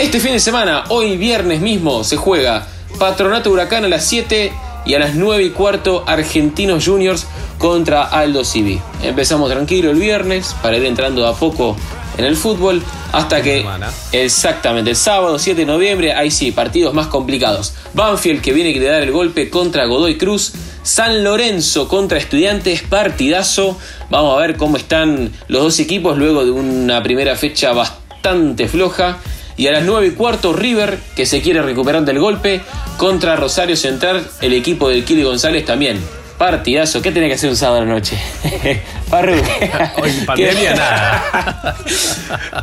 [0.00, 2.66] Este fin de semana, hoy viernes mismo, se juega
[2.98, 4.52] Patronato Huracán a las 7
[4.84, 7.28] y a las 9 y cuarto Argentinos Juniors
[7.58, 8.80] contra Aldo Civi.
[9.04, 11.76] Empezamos tranquilo el viernes para ir entrando de a poco
[12.18, 13.88] en el fútbol hasta que semana.
[14.10, 17.74] exactamente el sábado 7 de noviembre, ahí sí, partidos más complicados.
[17.94, 20.54] Banfield que viene a dar el golpe contra Godoy Cruz.
[20.82, 23.78] San Lorenzo contra Estudiantes, partidazo.
[24.10, 29.18] Vamos a ver cómo están los dos equipos luego de una primera fecha bastante floja.
[29.56, 32.60] Y a las 9 y cuarto, River, que se quiere recuperar del golpe,
[32.96, 36.00] contra Rosario Central, el equipo del Kili González también.
[36.38, 37.00] Partidazo.
[37.00, 38.18] ¿Qué tenés que hacer un sábado a la noche?
[39.10, 39.34] Parru.
[40.02, 41.76] Hoy en pandemia nada.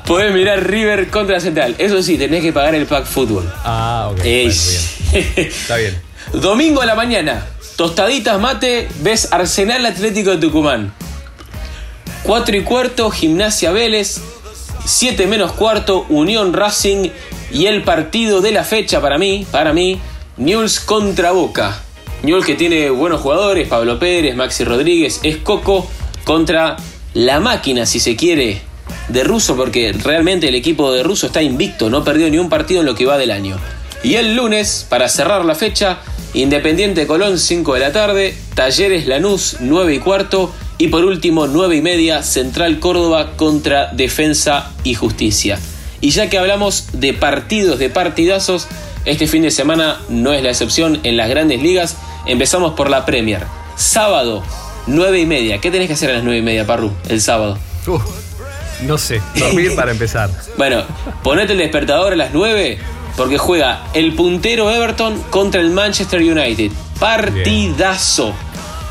[0.06, 1.75] Podés mirar River contra Central.
[1.77, 3.49] Eso sí, tenés que pagar el pack fútbol.
[3.63, 4.17] Ah, ok.
[4.17, 4.51] Bueno, bien.
[5.38, 6.01] Está bien.
[6.34, 10.93] Domingo a la mañana, tostaditas mate, ves Arsenal Atlético de Tucumán.
[12.23, 14.21] 4 y cuarto, Gimnasia Vélez.
[14.86, 17.10] 7 menos cuarto, Unión Racing.
[17.52, 20.00] Y el partido de la fecha para mí, para mí,
[20.38, 21.82] Newell's contra Boca.
[22.24, 25.89] Newell's que tiene buenos jugadores, Pablo Pérez, Maxi Rodríguez, es Coco
[26.24, 26.78] contra
[27.13, 28.62] la máquina, si se quiere,
[29.10, 32.82] de Russo, porque realmente el equipo de Russo está invicto, no perdió ni un partido
[32.82, 33.58] en lo que va del año.
[34.04, 36.00] Y el lunes, para cerrar la fecha,
[36.34, 41.76] Independiente Colón 5 de la tarde, Talleres Lanús 9 y cuarto y por último 9
[41.76, 45.60] y media Central Córdoba contra Defensa y Justicia.
[46.00, 48.67] Y ya que hablamos de partidos, de partidazos,
[49.06, 51.98] este fin de semana no es la excepción en las grandes ligas.
[52.26, 53.44] Empezamos por la Premier.
[53.76, 54.41] Sábado,
[54.88, 55.60] 9 y media.
[55.60, 57.60] ¿Qué tenés que hacer a las 9 y media, Parru, el sábado?
[58.82, 60.32] No sé, dormir para empezar.
[60.58, 60.82] Bueno,
[61.22, 62.80] ponete el despertador a las 9
[63.15, 66.72] porque juega el puntero Everton contra el Manchester United.
[67.00, 68.34] Partidazo.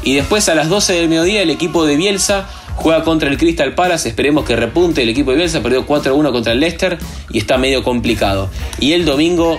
[0.03, 3.75] Y después a las 12 del mediodía el equipo de Bielsa juega contra el Crystal
[3.75, 4.09] Palace.
[4.09, 5.63] Esperemos que repunte el equipo de Bielsa.
[5.63, 6.99] Perdió 4-1 contra el Leicester
[7.31, 8.51] y está medio complicado.
[8.79, 9.59] Y el domingo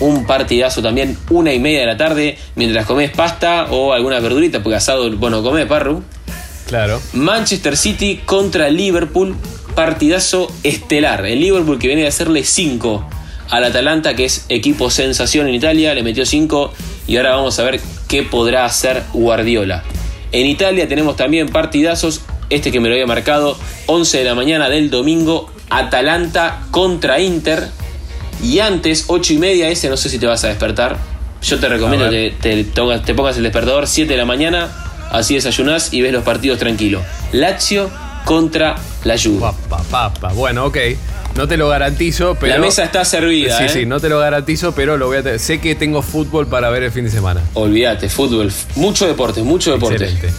[0.00, 4.62] un partidazo también, una y media de la tarde, mientras comes pasta o alguna verdurita,
[4.62, 6.02] porque asado, bueno, comés parru.
[6.66, 7.00] Claro.
[7.12, 9.36] Manchester City contra Liverpool,
[9.74, 11.26] partidazo estelar.
[11.26, 13.08] El Liverpool que viene de hacerle 5
[13.50, 16.72] al Atalanta, que es equipo sensación en Italia, le metió 5
[17.10, 19.82] y ahora vamos a ver qué podrá hacer Guardiola.
[20.30, 22.20] En Italia tenemos también partidazos,
[22.50, 27.66] este que me lo había marcado, 11 de la mañana del domingo, Atalanta contra Inter.
[28.44, 30.98] Y antes, 8 y media, ese no sé si te vas a despertar.
[31.42, 34.68] Yo te recomiendo que te, pongas, te pongas el despertador 7 de la mañana,
[35.10, 37.02] así desayunás y ves los partidos tranquilo.
[37.32, 37.90] Lazio
[38.24, 39.40] contra la Juve.
[39.40, 40.32] Papa, papa.
[40.32, 40.78] Bueno, ok.
[41.36, 42.54] No te lo garantizo, pero.
[42.54, 43.68] La mesa está servida, Sí, ¿eh?
[43.68, 46.82] sí, no te lo garantizo, pero lo voy a sé que tengo fútbol para ver
[46.82, 47.40] el fin de semana.
[47.54, 50.04] Olvídate, fútbol, mucho deporte, mucho deporte.
[50.04, 50.30] Excelente.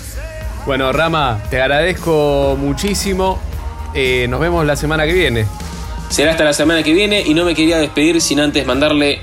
[0.65, 3.39] Bueno, Rama, te agradezco muchísimo.
[3.93, 5.45] Eh, nos vemos la semana que viene.
[6.10, 9.21] Será hasta la semana que viene y no me quería despedir sin antes mandarle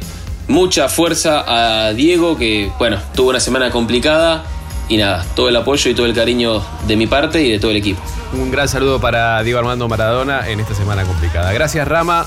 [0.49, 1.45] mucha fuerza
[1.87, 4.45] a Diego, que bueno, tuvo una semana complicada
[4.89, 7.71] y nada, todo el apoyo y todo el cariño de mi parte y de todo
[7.71, 8.01] el equipo.
[8.33, 11.53] Un gran saludo para Diego Armando Maradona en esta semana complicada.
[11.53, 12.27] Gracias, Rama.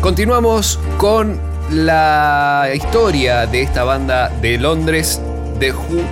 [0.00, 1.38] Continuamos con
[1.70, 5.20] la historia de esta banda de Londres,
[5.60, 6.02] The Who,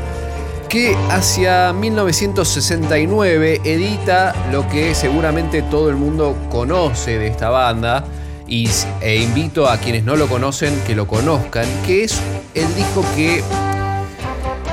[0.69, 8.05] que hacia 1969 edita lo que seguramente todo el mundo conoce de esta banda
[8.47, 8.69] y,
[9.01, 12.21] e invito a quienes no lo conocen que lo conozcan, que es
[12.55, 13.43] el disco que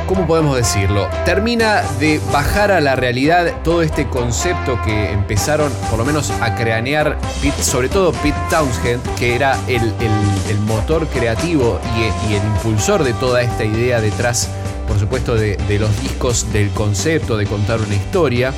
[0.07, 1.07] ¿cómo podemos decirlo?
[1.25, 6.55] Termina de bajar a la realidad todo este concepto que empezaron, por lo menos, a
[6.55, 12.43] cranear, Pete- sobre todo Pete Townshend, que era el, el- motor creativo y, y el
[12.43, 14.49] impulsor de toda esta idea detrás,
[14.95, 18.53] por supuesto, de, los discos, del concepto de contar una historia,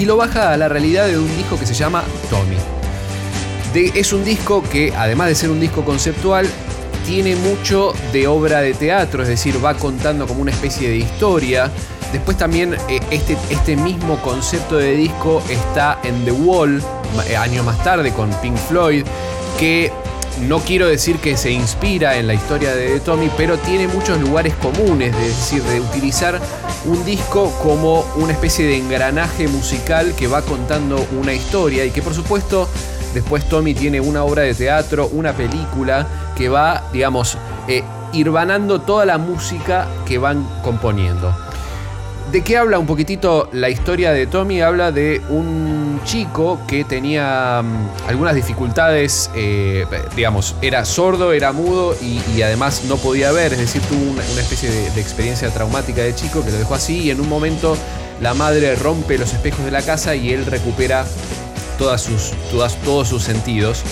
[0.00, 2.56] y lo baja a la realidad de un disco que se llama Tommy.
[3.94, 6.48] Es un disco que, además de ser un disco conceptual,
[7.06, 11.70] tiene mucho de obra de teatro, es decir, va contando como una especie de historia.
[12.10, 16.82] Después también eh, este, este mismo concepto de disco está en The Wall,
[17.28, 19.04] eh, años más tarde, con Pink Floyd,
[19.60, 19.92] que
[20.40, 24.54] no quiero decir que se inspira en la historia de Tommy, pero tiene muchos lugares
[24.56, 26.40] comunes, es decir, de utilizar
[26.86, 32.02] un disco como una especie de engranaje musical que va contando una historia y que
[32.02, 32.68] por supuesto
[33.14, 39.06] después Tommy tiene una obra de teatro, una película que va, digamos, eh, irvanando toda
[39.06, 41.34] la música que van componiendo.
[42.32, 44.60] ¿De qué habla un poquitito la historia de Tommy?
[44.60, 49.84] Habla de un chico que tenía mm, algunas dificultades, eh,
[50.16, 54.70] digamos, era sordo, era mudo y, además no podía ver, es decir, tuvo una, especie
[54.70, 57.76] de, de experiencia traumática de chico que lo dejó así y en un momento
[58.20, 61.04] la madre rompe los espejos de la casa y él recupera
[61.78, 63.82] todas sus, todas, todos sus sentidos.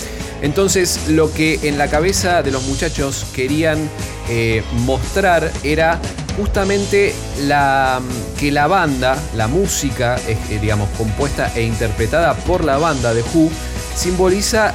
[0.41, 3.89] Entonces lo que en la cabeza de los muchachos querían
[4.29, 5.99] eh, mostrar era
[6.37, 8.01] justamente la,
[8.39, 13.49] que la banda, la música, eh, digamos, compuesta e interpretada por la banda de Who,
[13.95, 14.73] simboliza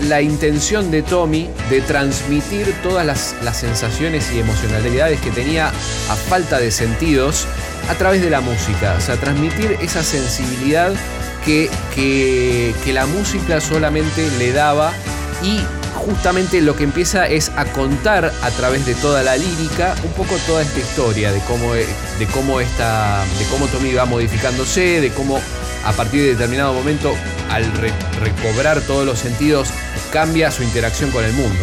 [0.00, 6.58] la intención de Tommy de transmitir todas las, sensaciones y emocionalidades que tenía a falta
[6.58, 7.46] de sentidos
[7.88, 8.96] a través de la música.
[8.98, 10.92] O sea, transmitir esa sensibilidad
[11.44, 14.92] que, que la música solamente le daba
[15.42, 15.60] y
[16.04, 20.34] justamente lo que empieza es a contar a través de toda la lírica un poco
[20.46, 21.86] toda esta historia de cómo, de
[22.32, 25.40] cómo, esta, de cómo Tommy va modificándose, de cómo
[25.84, 27.14] a partir de determinado momento,
[27.50, 27.92] al re-
[28.22, 29.68] recobrar todos los sentidos,
[30.12, 31.60] cambia su interacción con el mundo.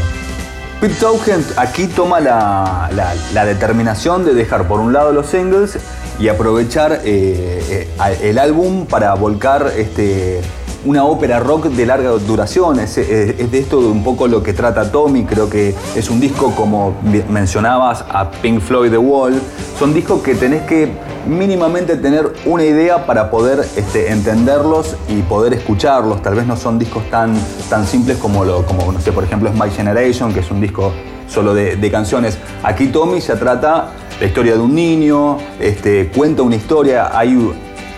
[0.80, 2.90] Pete Townshend aquí toma la,
[3.34, 5.78] la- determinación de dejar por un lado los singles
[6.20, 10.42] y aprovechar eh, eh, el álbum para volcar este,
[10.86, 12.80] una ópera rock de larga duración.
[12.80, 15.26] Es, es- de esto un poco lo que trata Tommy.
[15.26, 16.96] Creo que es un disco, como
[17.30, 19.40] mencionabas, a Pink Floyd The Wall.
[19.78, 20.92] Son discos que tenés que
[21.28, 26.22] mínimamente tener una idea para poder este, entenderlos y poder escucharlos.
[26.22, 27.34] Tal vez no son discos tan,
[27.70, 30.62] tan simples como, lo, como, no sé, por ejemplo, es My Generation, que es un
[30.62, 30.92] disco
[31.28, 32.38] solo de, de canciones.
[32.64, 37.36] Aquí Tommy se trata la historia de un niño, este, cuenta una historia, hay,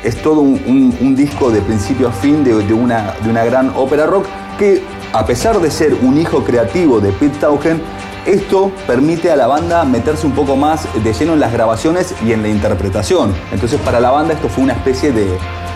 [0.04, 4.06] es todo un, disco de principio a fin de, de una, de una gran ópera
[4.06, 4.26] rock
[4.58, 4.82] que,
[5.14, 7.82] a pesar de ser un hijo creativo de Pete Townshend,
[8.26, 12.32] esto permite a la banda meterse un poco más de lleno en las grabaciones y
[12.32, 13.34] en la interpretación.
[13.52, 15.28] Entonces para la banda esto fue una especie de,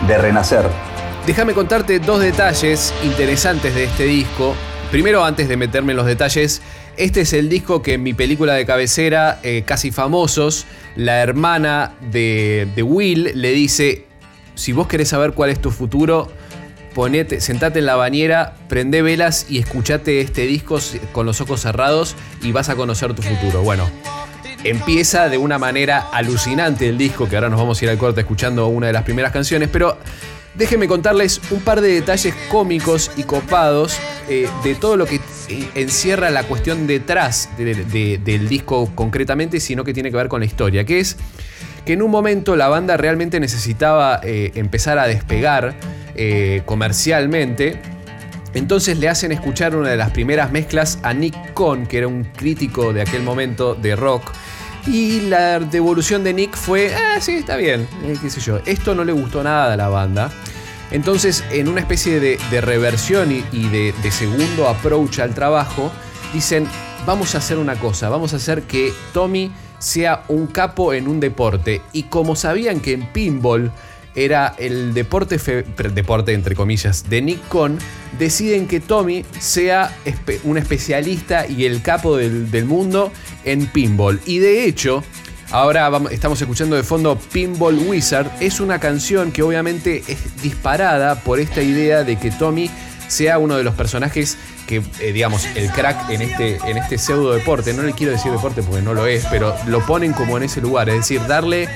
[0.06, 0.66] de renacer.
[1.26, 4.54] Déjame contarte dos detalles interesantes de este disco.
[4.90, 6.62] Primero, antes de meterme en los detalles,
[6.96, 10.64] este es el disco que en mi película de cabecera, eh, Casi Famosos,
[10.96, 14.07] la hermana de, de Will le dice,
[14.58, 16.30] si vos querés saber cuál es tu futuro,
[16.94, 20.78] ponete, sentate en la bañera, prende velas y escuchate este disco
[21.12, 23.62] con los ojos cerrados y vas a conocer tu futuro.
[23.62, 23.88] Bueno,
[24.64, 28.20] empieza de una manera alucinante el disco, que ahora nos vamos a ir al corte
[28.20, 29.96] escuchando una de las primeras canciones, pero
[30.54, 33.96] déjenme contarles un par de detalles cómicos y copados
[34.28, 35.16] eh, de todo lo que
[35.48, 40.28] eh, encierra la cuestión detrás de- de- del disco concretamente, sino que tiene que ver
[40.28, 41.16] con la historia, que es
[41.84, 45.74] que en un momento la banda realmente necesitaba eh, empezar a despegar
[46.14, 47.80] eh, comercialmente.
[48.54, 52.24] Entonces le hacen escuchar una de las primeras mezclas a Nick Cohn, que era un
[52.24, 54.32] crítico de aquel momento de rock.
[54.86, 58.60] Y la devolución de Nick fue, ah, sí, está bien, eh, qué sé yo.
[58.64, 60.30] Esto no le gustó nada a la banda.
[60.90, 65.92] Entonces, en una especie de, de reversión y, de, de segundo approach al trabajo,
[66.32, 66.66] dicen,
[67.06, 71.20] vamos a hacer una cosa, vamos a hacer que Tommy sea un capo en un
[71.20, 71.80] deporte.
[71.92, 73.72] Y como sabían que en pinball
[74.14, 75.38] era el deporte,
[75.94, 77.78] deporte entre comillas, de Nick Cohn,
[78.18, 79.94] deciden que Tommy sea
[80.44, 83.12] un especialista y el capo del, del mundo
[83.44, 84.20] en pinball.
[84.26, 85.04] Y de hecho,
[85.50, 91.38] ahora estamos escuchando de fondo Pinball Wizard, es una canción que obviamente es disparada por
[91.38, 92.70] esta idea de que Tommy
[93.06, 94.36] sea uno de los personajes
[94.68, 98.30] que, eh, digamos, el crack en este, en este pseudo deporte, no le quiero decir
[98.30, 101.68] deporte porque no lo es, pero lo ponen como en ese lugar, es decir, darle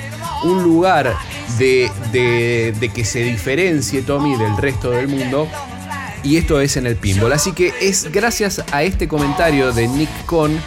[0.45, 1.13] un lugar
[1.57, 5.49] de, de- que se diferencie Tommy del resto del mundo.
[6.23, 7.33] Y esto es en el pinball.
[7.33, 10.57] Así que es gracias a este comentario de Nick Cohn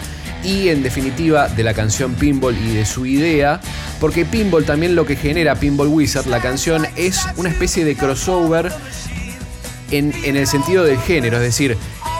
[0.44, 3.60] y en definitiva de la canción Pinball y de su idea,
[4.00, 8.70] porque Pinball también lo que genera Pinball Wizard, la canción, es una especie de crossover
[9.90, 11.76] en, en el sentido del género, es decir,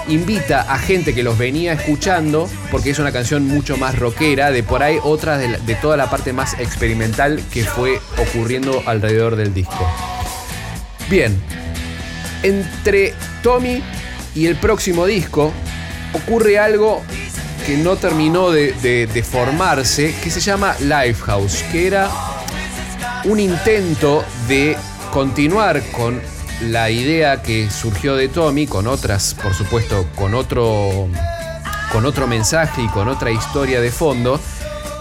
[0.09, 4.63] invita a gente que los venía escuchando, porque es una canción mucho más rockera, de
[4.63, 9.87] por ahí otra de, toda la parte más experimental que fue ocurriendo alrededor del disco.
[11.11, 11.37] Bien,
[12.43, 13.83] entre Tommy
[14.35, 15.53] y el próximo disco
[16.13, 17.03] ocurre algo
[17.67, 22.09] que no terminó de, de- de formarse, que se llama Lifehouse, que era
[23.25, 24.77] un intento de
[25.13, 26.21] continuar con
[26.63, 31.09] la idea que surgió de Tommy, con otras, por supuesto, con otro,
[31.93, 34.41] con otro mensaje y con otra historia de fondo,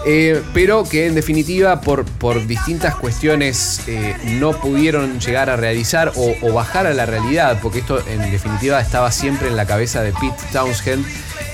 [0.04, 6.12] eh, pero que en definitiva por, por distintas cuestiones eh, no pudieron llegar a realizar
[6.14, 10.02] o, o bajar a la realidad, porque esto en definitiva estaba siempre en la cabeza
[10.02, 11.04] de Pete Townshend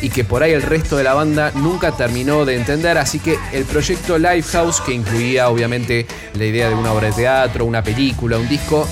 [0.02, 3.38] y que por ahí el resto de la banda nunca terminó de entender, así que
[3.52, 8.36] el proyecto Lifehouse, que incluía obviamente la idea de una obra de teatro, una película,
[8.36, 8.86] un disco,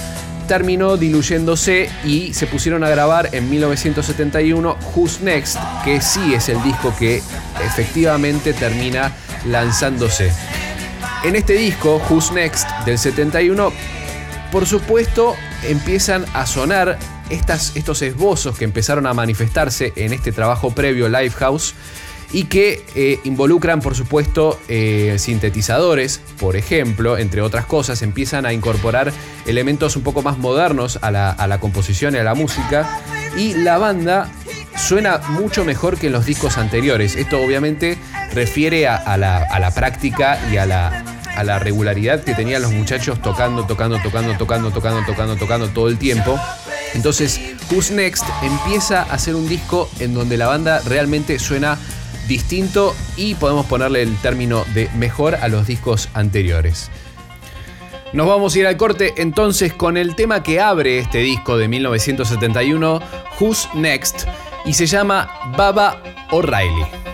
[0.51, 6.61] terminó diluyéndose y se pusieron a grabar en 1971 Who's Next, que sí es el
[6.65, 7.23] disco que
[7.65, 9.13] efectivamente termina
[9.47, 10.33] lanzándose.
[11.23, 13.73] En este disco, Who's Next del 71,
[14.51, 15.37] por supuesto,
[15.69, 16.99] empiezan a sonar
[17.31, 21.77] estos esbozos que empezaron a manifestarse en este trabajo previo Lifehouse
[22.33, 28.53] y que eh, involucran, por supuesto, eh, sintetizadores, por ejemplo, entre otras cosas, empiezan a
[28.53, 29.13] incorporar
[29.47, 33.01] elementos un poco más modernos a la, composición y a la música.
[33.37, 34.31] Y la banda
[34.77, 37.17] suena mucho mejor que en los discos anteriores.
[37.17, 37.99] Esto obviamente
[38.33, 41.05] refiere a, a la, a la práctica y a la,
[41.37, 45.89] a la regularidad que tenían los muchachos tocando, tocando, tocando, tocando, tocando, tocando, tocando todo
[45.89, 46.39] el tiempo.
[46.95, 51.79] Entonces, Who's Next empieza a hacer un disco en donde la banda realmente suena
[52.31, 56.89] distinto y podemos ponerle el término de mejor a los discos anteriores.
[58.13, 61.67] Nos vamos a ir al corte entonces con el tema que abre este disco de
[61.67, 63.01] 1971,
[63.41, 64.29] Who's Next,
[64.65, 66.01] y se llama Baba
[66.31, 67.10] O'Reilly.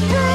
[0.00, 0.33] To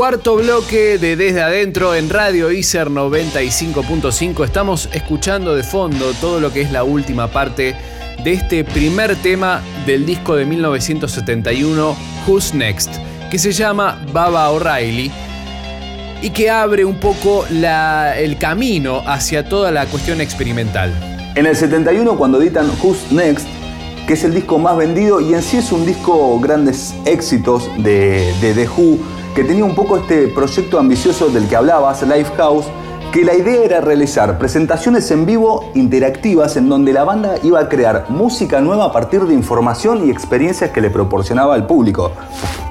[0.00, 4.46] Cuarto bloque de Desde Adentro en Radio ICER 95.5.
[4.46, 7.76] Estamos escuchando de fondo todo lo que es la última parte
[8.24, 11.94] de este primer tema del disco de 1971,
[12.26, 12.94] Who's Next,
[13.30, 15.12] que se llama Baba O'Reilly
[16.22, 20.94] y que abre un poco el camino hacia toda la cuestión experimental.
[21.34, 23.46] En el 71 cuando editan Who's Next,
[24.06, 28.32] que es el disco más vendido y en sí es un disco grandes éxitos de,
[28.40, 28.98] de The Who,
[29.34, 32.66] que tenía un poco este proyecto ambicioso del que hablabas, Lifehouse,
[33.12, 37.68] que la idea era realizar presentaciones en vivo interactivas en donde la banda iba a
[37.68, 42.12] crear música nueva a partir de información y experiencias que le proporcionaba al público.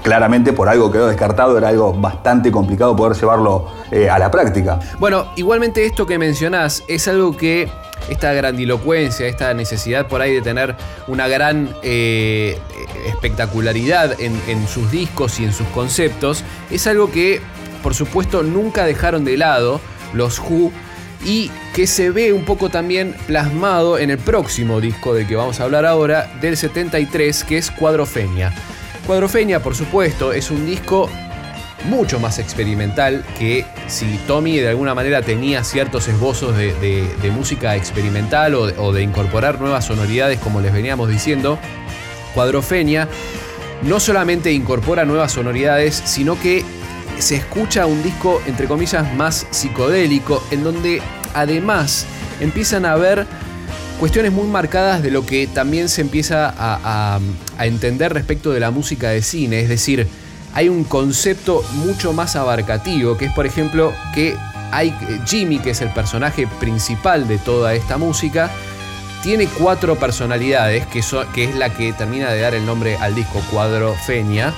[0.01, 4.79] Claramente por algo quedó descartado, era algo bastante complicado poder llevarlo eh, a la práctica.
[4.97, 7.69] Bueno, igualmente esto que mencionás es algo que
[8.07, 10.75] esta grandilocuencia, esta necesidad por ahí de tener
[11.07, 12.57] una gran eh,
[13.05, 17.41] espectacularidad en, en sus discos y en sus conceptos, es algo que
[17.83, 19.81] por supuesto nunca dejaron de lado
[20.13, 20.71] los Who
[21.25, 25.59] y que se ve un poco también plasmado en el próximo disco del que vamos
[25.59, 28.53] a hablar ahora, del 73, que es Cuadrofenia.
[29.05, 31.09] Cuadrofenia, por supuesto, es un disco
[31.85, 38.55] mucho más experimental que si Tommy de alguna manera tenía ciertos esbozos de, música experimental
[38.55, 41.57] o de, incorporar nuevas sonoridades como les veníamos diciendo,
[42.33, 43.07] Cuadrofenia
[43.83, 46.63] no solamente incorpora nuevas sonoridades, sino que
[47.17, 51.01] se escucha un disco, entre comillas, más psicodélico, en donde
[51.33, 52.05] además
[52.39, 53.25] empiezan a haber
[53.99, 57.19] cuestiones muy marcadas de lo que también se empieza a-
[57.57, 60.07] a entender respecto de la música de cine, es decir,
[60.59, 64.35] hay un concepto mucho más abarcativo, que es por ejemplo que
[64.71, 64.93] hay
[65.25, 68.51] Jimmy, que es el personaje principal de toda esta música,
[69.23, 73.15] tiene cuatro personalidades, que, so- que es la que termina de dar el nombre al
[73.15, 74.53] disco Cuadrofenia,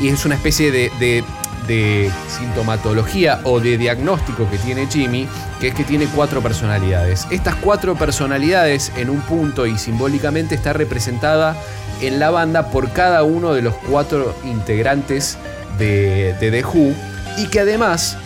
[0.00, 1.22] y es una especie de, de-
[1.66, 5.28] de sintomatología o de diagnóstico que tiene Jimmy,
[5.60, 7.26] que es que tiene cuatro personalidades.
[7.30, 11.56] Estas cuatro personalidades en un punto y simbólicamente está representada
[12.00, 15.38] en la banda por cada uno de los cuatro integrantes
[15.78, 16.94] de, The Who,
[17.38, 18.16] y que además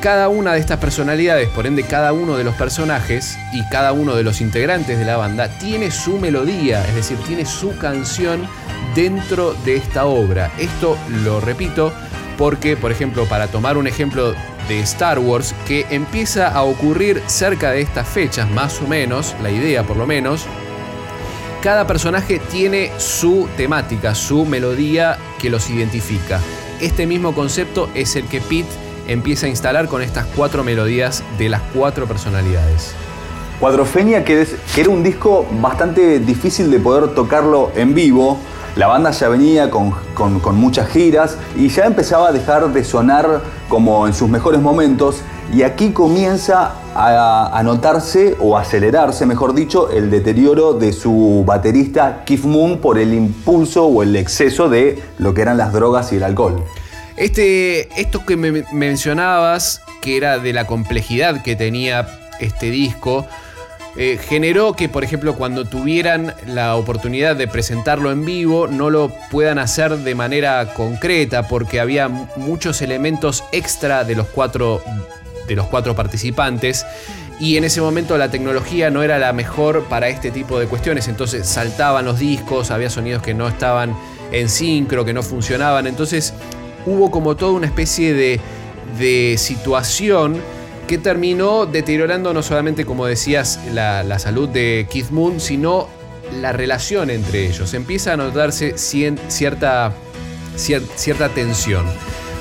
[0.00, 4.14] cada una de estas personalidades, por ende cada uno de los personajes y cada uno
[4.14, 8.46] de los integrantes de la banda tiene su melodía, es decir, tiene su canción
[8.94, 10.50] dentro de esta obra.
[10.58, 11.92] Esto lo repito
[12.36, 14.34] porque, por ejemplo, para tomar un ejemplo
[14.68, 19.50] de Star Wars, que empieza a ocurrir cerca de estas fechas, más o menos, la
[19.50, 20.46] idea por lo menos,
[21.66, 26.38] cada personaje tiene su temática, su melodía que los identifica.
[26.80, 28.68] Este mismo concepto es el que Pete
[29.08, 32.94] empieza a instalar con estas cuatro melodías de las cuatro personalidades.
[33.58, 34.46] Cuadrofenia, que,
[34.76, 38.38] que era un disco bastante difícil de poder tocarlo en vivo.
[38.76, 43.40] La banda ya venía con- con muchas giras y ya empezaba a dejar de sonar
[43.68, 45.16] como en sus mejores momentos.
[45.54, 52.24] Y aquí comienza a, a notarse o acelerarse, mejor dicho, el deterioro de su baterista
[52.26, 56.16] Keith Moon por el impulso o el exceso de lo que eran las drogas y
[56.16, 56.62] el alcohol.
[57.16, 62.06] Este, esto que me mencionabas, que era de la complejidad que tenía
[62.40, 63.24] este disco,
[63.96, 69.10] eh, generó que, por ejemplo, cuando tuvieran la oportunidad de presentarlo en vivo, no lo
[69.30, 74.82] puedan hacer de manera concreta, porque había mu- muchos elementos extra de los cuatro,
[75.46, 76.84] de los cuatro participantes.
[77.38, 81.06] Y en ese momento la tecnología no era la mejor para este tipo de cuestiones,
[81.08, 83.94] entonces saltaban los discos, había sonidos que no estaban
[84.32, 86.32] en sincro, que no funcionaban, entonces
[86.86, 88.40] hubo como toda una especie de,
[88.98, 90.40] de situación
[90.86, 95.88] que terminó deteriorando no solamente, como decías, la, la salud de Keith Moon, sino
[96.40, 97.74] la relación entre ellos.
[97.74, 99.92] Empieza a notarse cien- cierta,
[100.56, 101.84] cier- cierta tensión.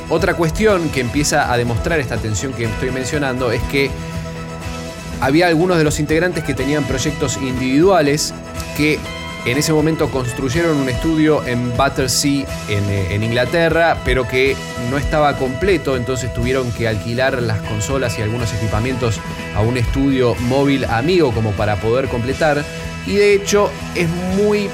[0.10, 3.89] Otra cuestión que empieza a demostrar esta tensión que estoy mencionando es que
[5.20, 8.34] había algunos de los integrantes que tenían proyectos individuales
[8.78, 8.99] que
[9.45, 14.56] en ese momento construyeron un estudio en Battersea, en, eh, en Inglaterra, pero que
[14.89, 19.20] no estaba completo, entonces tuvieron que alquilar las consolas y algunos equipamientos
[19.56, 22.64] a un estudio móvil amigo como para poder completar.
[23.06, 24.68] Y de hecho es muy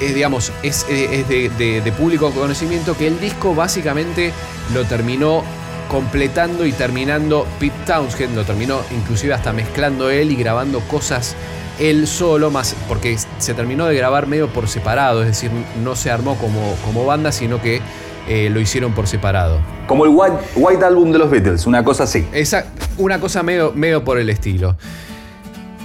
[0.00, 4.32] es, digamos, es, eh, es de, de- de público conocimiento que el disco básicamente
[4.74, 5.42] lo terminó
[5.88, 11.36] completando y terminando Pete Townshend, lo terminó inclusive hasta mezclando él y grabando cosas
[11.78, 15.50] él solo, más porque se terminó de grabar medio por separado, es decir,
[15.84, 17.80] no se armó como, como banda, sino que
[18.28, 19.60] eh, lo hicieron por separado.
[19.86, 22.26] Como el White, White Album de los Beatles, una cosa así.
[22.32, 22.66] Esa,
[22.98, 24.76] una cosa medio, medio por el estilo.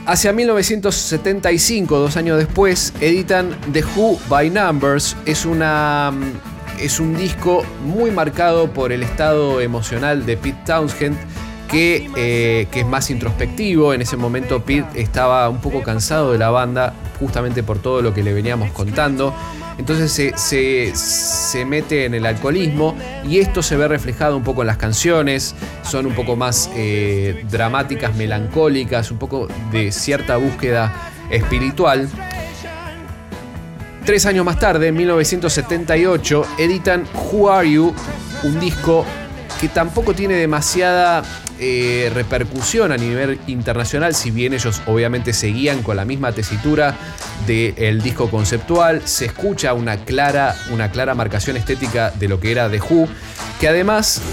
[0.06, 5.16] Hacia 1975, dos años después, editan The Who by Numbers.
[5.26, 6.12] Es, una,
[6.80, 11.16] es un disco muy marcado por el estado emocional de Pete Townshend,
[11.70, 13.94] que, eh, que es más introspectivo.
[13.94, 18.12] En ese momento Pete estaba un poco cansado de la banda, justamente por todo lo
[18.12, 19.36] que le veníamos contando.
[19.82, 22.96] Entonces se, se- se mete en el alcoholismo
[23.28, 27.44] y esto se ve reflejado un poco en las canciones, son un poco más eh,
[27.50, 30.94] dramáticas, melancólicas, un poco de cierta búsqueda
[31.32, 32.08] espiritual.
[34.06, 37.92] Tres años más tarde, en 1978, editan Who Are You,
[38.44, 39.04] un disco
[39.60, 41.24] que tampoco tiene demasiada
[41.64, 46.98] eh, repercusión a nivel internacional, si bien ellos obviamente seguían con la misma tesitura
[47.46, 52.68] del disco conceptual, se escucha una clara, una clara marcación estética de lo que era
[52.68, 53.08] The Who,
[53.60, 54.24] que además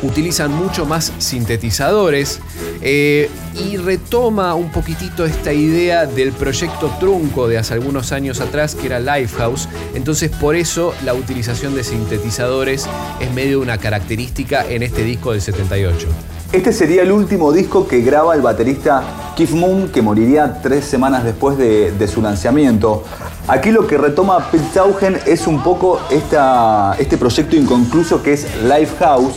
[0.00, 2.40] utilizan mucho más sintetizadores
[2.80, 8.74] eh, y retoma un poquitito esta idea del proyecto trunco de hace algunos años atrás
[8.74, 9.68] que era Lifehouse.
[9.94, 12.88] Entonces por eso la utilización de sintetizadores
[13.20, 16.08] es medio una característica en este disco del 78.
[16.52, 19.02] Este sería el último disco que graba el baterista
[19.36, 23.02] Keith Moon, que moriría tres semanas después de, de su lanzamiento.
[23.48, 28.46] Aquí lo que retoma Pete Taugen es un poco esta, este proyecto inconcluso que es
[28.62, 29.34] Lifehouse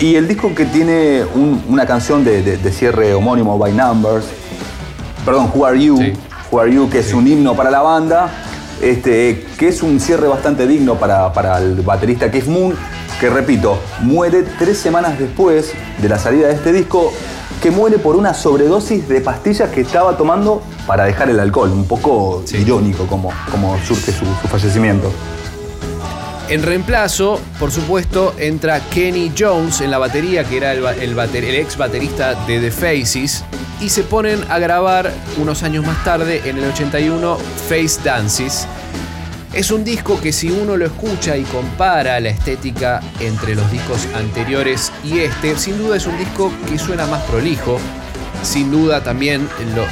[0.00, 4.26] y el disco que tiene un- una canción de, de- de cierre homónimo, By Numbers,
[5.24, 6.12] perdón, Who Are You, Sí.
[6.50, 8.30] Who Are You, que es un himno para la banda,
[8.80, 12.74] este, que es un cierre bastante digno para, para el baterista Keith Moon,
[13.20, 17.12] que repito, muere tres semanas después de la salida de este disco,
[17.62, 21.84] que muere por una sobredosis de pastillas que estaba tomando para dejar el alcohol, un
[21.86, 22.58] poco Sí.
[22.58, 25.10] irónico como, como surge su, su fallecimiento.
[26.48, 31.14] En reemplazo, por supuesto, entra Kenny Jones en la batería, que era el, ba- el
[31.14, 33.44] bater- el ex baterista de The Faces,
[33.80, 37.36] y se ponen a grabar unos años más tarde, en el 81,
[37.68, 38.66] Face Dances.
[39.52, 44.06] Es un disco que si uno lo escucha y compara la estética entre los discos
[44.14, 47.78] anteriores y este, sin duda es un disco que suena más prolijo.
[48.42, 49.48] Sin duda también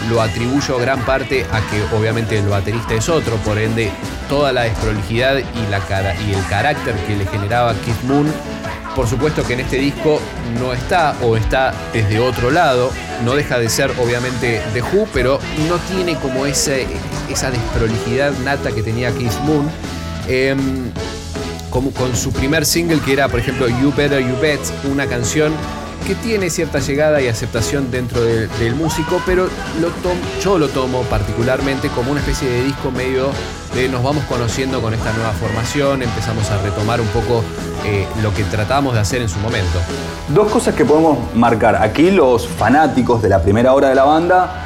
[0.09, 3.91] lo, atribuyo gran parte a que obviamente el baterista es otro, por ende
[4.29, 8.33] toda la desprolijidad y, la cara, y el carácter que le generaba Keith Moon,
[8.97, 10.21] por supuesto que en este disco
[10.59, 12.91] no está o está desde otro lado,
[13.25, 15.39] no deja de ser obviamente The Who, pero
[15.69, 16.87] no tiene como ese,
[17.31, 19.71] esa desprolijidad nata que tenía Keith Moon.
[20.29, 20.91] Em,
[21.69, 25.53] como con su primer single que era por ejemplo You Better You Bet, una canción
[26.07, 29.49] que tiene cierta llegada y aceptación dentro de- del músico, pero
[29.81, 29.91] lo
[30.43, 33.31] yo lo tomo particularmente como una especie de disco medio
[33.75, 37.43] de nos vamos conociendo con esta nueva formación, empezamos a retomar un poco
[37.85, 39.79] eh, lo que tratamos de hacer en su momento.
[40.29, 41.77] Dos cosas que podemos marcar.
[41.77, 44.63] Aquí los fanáticos de la primera hora de la banda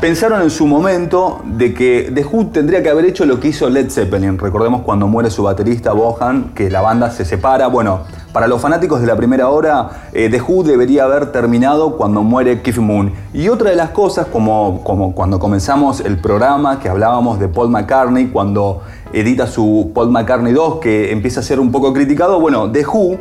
[0.00, 3.68] pensaron en su momento de que The Who tendría que haber hecho lo que hizo
[3.68, 4.38] Led Zeppelin.
[4.38, 7.66] Recordemos cuando muere su baterista Bohan, que la banda se separa.
[7.68, 8.02] Bueno,
[8.34, 12.62] para los fanáticos de la primera hora, eh, The Who debería haber terminado cuando muere
[12.62, 13.12] Keith Moon.
[13.32, 14.82] Y otra de las cosas, como,
[15.14, 18.82] cuando comenzamos el programa, que hablábamos de Paul McCartney, cuando
[19.12, 23.18] edita su Paul McCartney 2, que empieza a ser un poco criticado, bueno, The Who,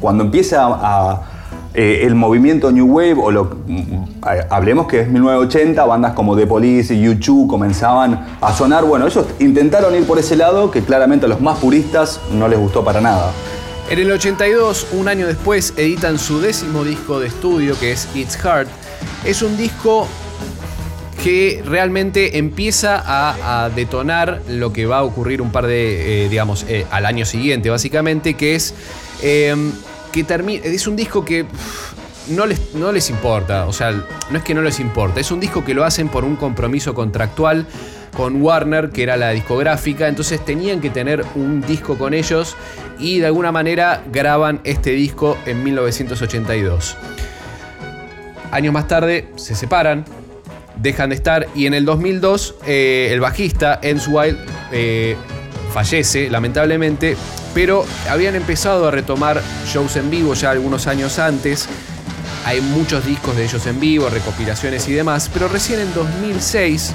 [0.00, 1.20] cuando empieza
[1.74, 3.32] eh, el movimiento New Wave, o
[3.66, 4.04] mm,
[4.48, 8.84] hablemos que es 1980, bandas como The Police y U2 comenzaban a sonar.
[8.84, 12.60] Bueno, ellos intentaron ir por ese lado que claramente a los más puristas no les
[12.60, 13.32] gustó para nada.
[13.90, 18.42] En el 82, un año después, editan su décimo disco de estudio, que es It's
[18.42, 18.68] Hard.
[19.24, 20.08] Es un disco
[21.22, 26.64] que realmente empieza a, detonar lo que va a ocurrir un par de, eh, digamos,
[26.68, 28.74] eh, al año siguiente, básicamente, que es
[29.22, 29.54] eh,
[30.10, 30.64] que termina.
[30.64, 31.46] Es un disco que
[32.28, 35.40] no les, no les importa, o sea, no es que no les importa, es un
[35.40, 37.66] disco que lo hacen por un compromiso contractual
[38.16, 42.56] con Warner, que era la discográfica, entonces tenían que tener un disco con ellos
[42.98, 46.96] y de alguna manera graban este disco en 1982.
[48.50, 50.04] Años más tarde se separan,
[50.76, 54.38] dejan de estar y en el 2002 eh, el bajista Enz Wild
[54.72, 55.16] eh,
[55.72, 57.16] fallece lamentablemente,
[57.54, 61.66] pero habían empezado a retomar shows en vivo ya algunos años antes.
[62.44, 66.92] Hay muchos discos de ellos en vivo, recopilaciones y demás, pero recién en 2006,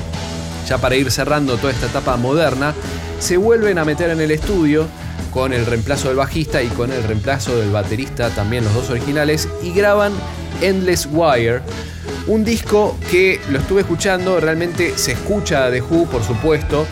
[0.67, 2.73] ya para ir cerrando toda esta etapa moderna,
[3.19, 4.87] se vuelven a meter en el estudio
[5.31, 9.47] con el reemplazo del bajista y con el reemplazo del baterista, también los dos originales,
[9.63, 10.11] y graban
[10.61, 11.61] Endless Wire,
[12.27, 16.85] un disco que lo estuve escuchando, realmente se escucha de Who, por supuesto,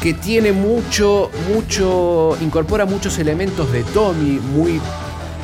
[0.00, 4.80] que tiene mucho, mucho, incorpora muchos elementos de Tommy muy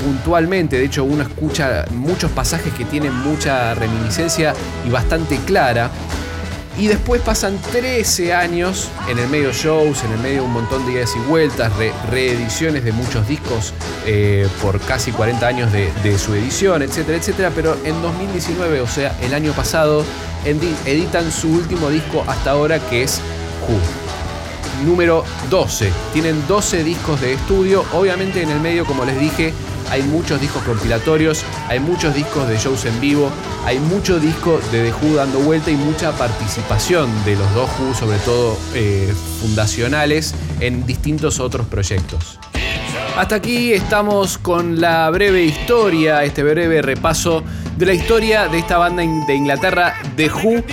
[0.02, 0.78] puntualmente.
[0.78, 4.54] De hecho, uno escucha muchos pasajes que tienen mucha reminiscencia
[4.86, 5.90] y bastante clara.
[6.76, 10.94] Y después pasan 13 años en el medio shows, en el medio un montón de
[10.94, 13.72] idas y vueltas, re- reediciones de muchos discos
[14.06, 17.52] eh, por casi 40 años de, de su edición, etcétera, etcétera.
[17.54, 20.04] Pero en 2019, o sea, el año pasado,
[20.44, 23.20] editan su último disco hasta ahora que es
[23.68, 23.78] Who
[24.84, 25.92] número 12.
[26.12, 27.84] Tienen 12 discos de estudio.
[27.92, 29.54] Obviamente en el medio, como les dije,
[29.90, 33.30] hay muchos discos compilatorios, hay muchos discos de shows en vivo,
[33.64, 37.94] hay mucho disco de The Who dando vuelta y mucha participación de los dos Who,
[37.94, 42.38] sobre todo eh, fundacionales, en distintos otros proyectos.
[43.16, 47.44] Hasta aquí estamos con la breve historia, este breve repaso
[47.76, 50.64] de la historia de esta banda de Inglaterra, The Who,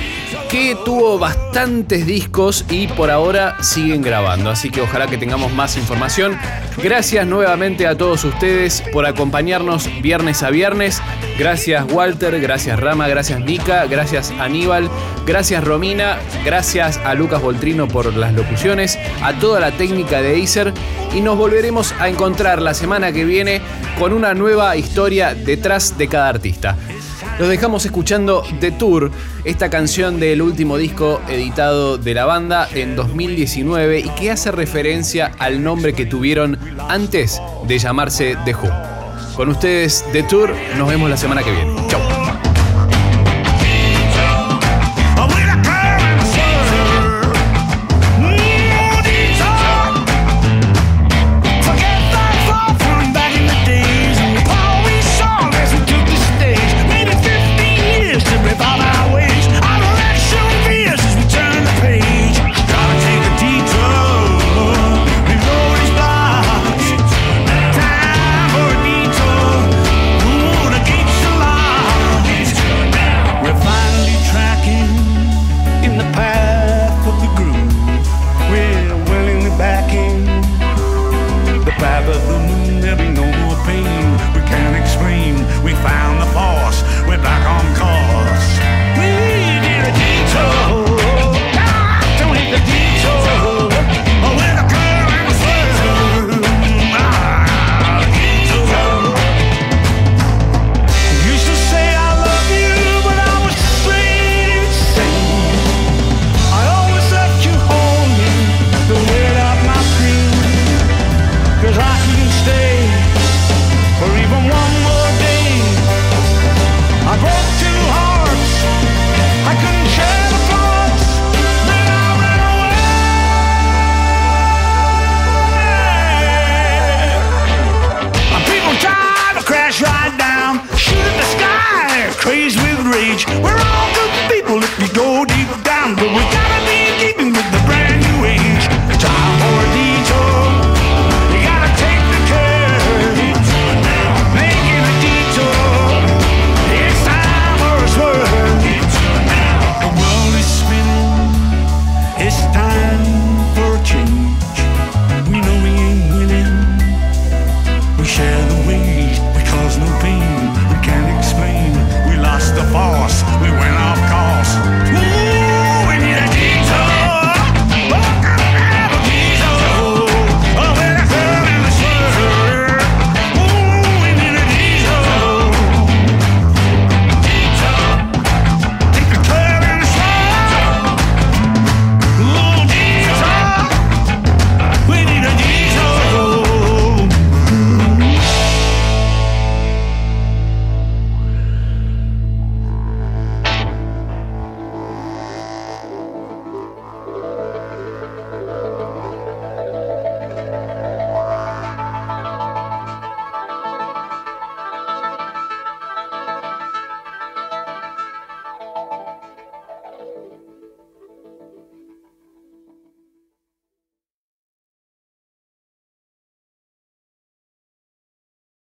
[0.51, 4.49] que tuvo bastantes discos y por ahora siguen grabando.
[4.49, 6.37] Así que ojalá que tengamos más información.
[6.83, 11.01] Gracias nuevamente a todos ustedes por acompañarnos viernes a viernes.
[11.39, 14.89] Gracias Walter, gracias Rama, gracias Mika, gracias Aníbal,
[15.25, 20.73] gracias Romina, gracias a Lucas Voltrino por las locuciones, a toda la técnica de Acer
[21.15, 23.61] y nos volveremos a encontrar la semana que viene
[23.97, 26.75] con una nueva historia detrás de cada artista.
[27.41, 29.09] Los dejamos escuchando The Tour,
[29.45, 35.31] esta canción del último disco editado de la banda en 2019 y que hace referencia
[35.39, 38.69] al nombre que tuvieron antes de llamarse The Who.
[39.35, 41.90] Con ustedes The Tour, nos vemos la semana que viene.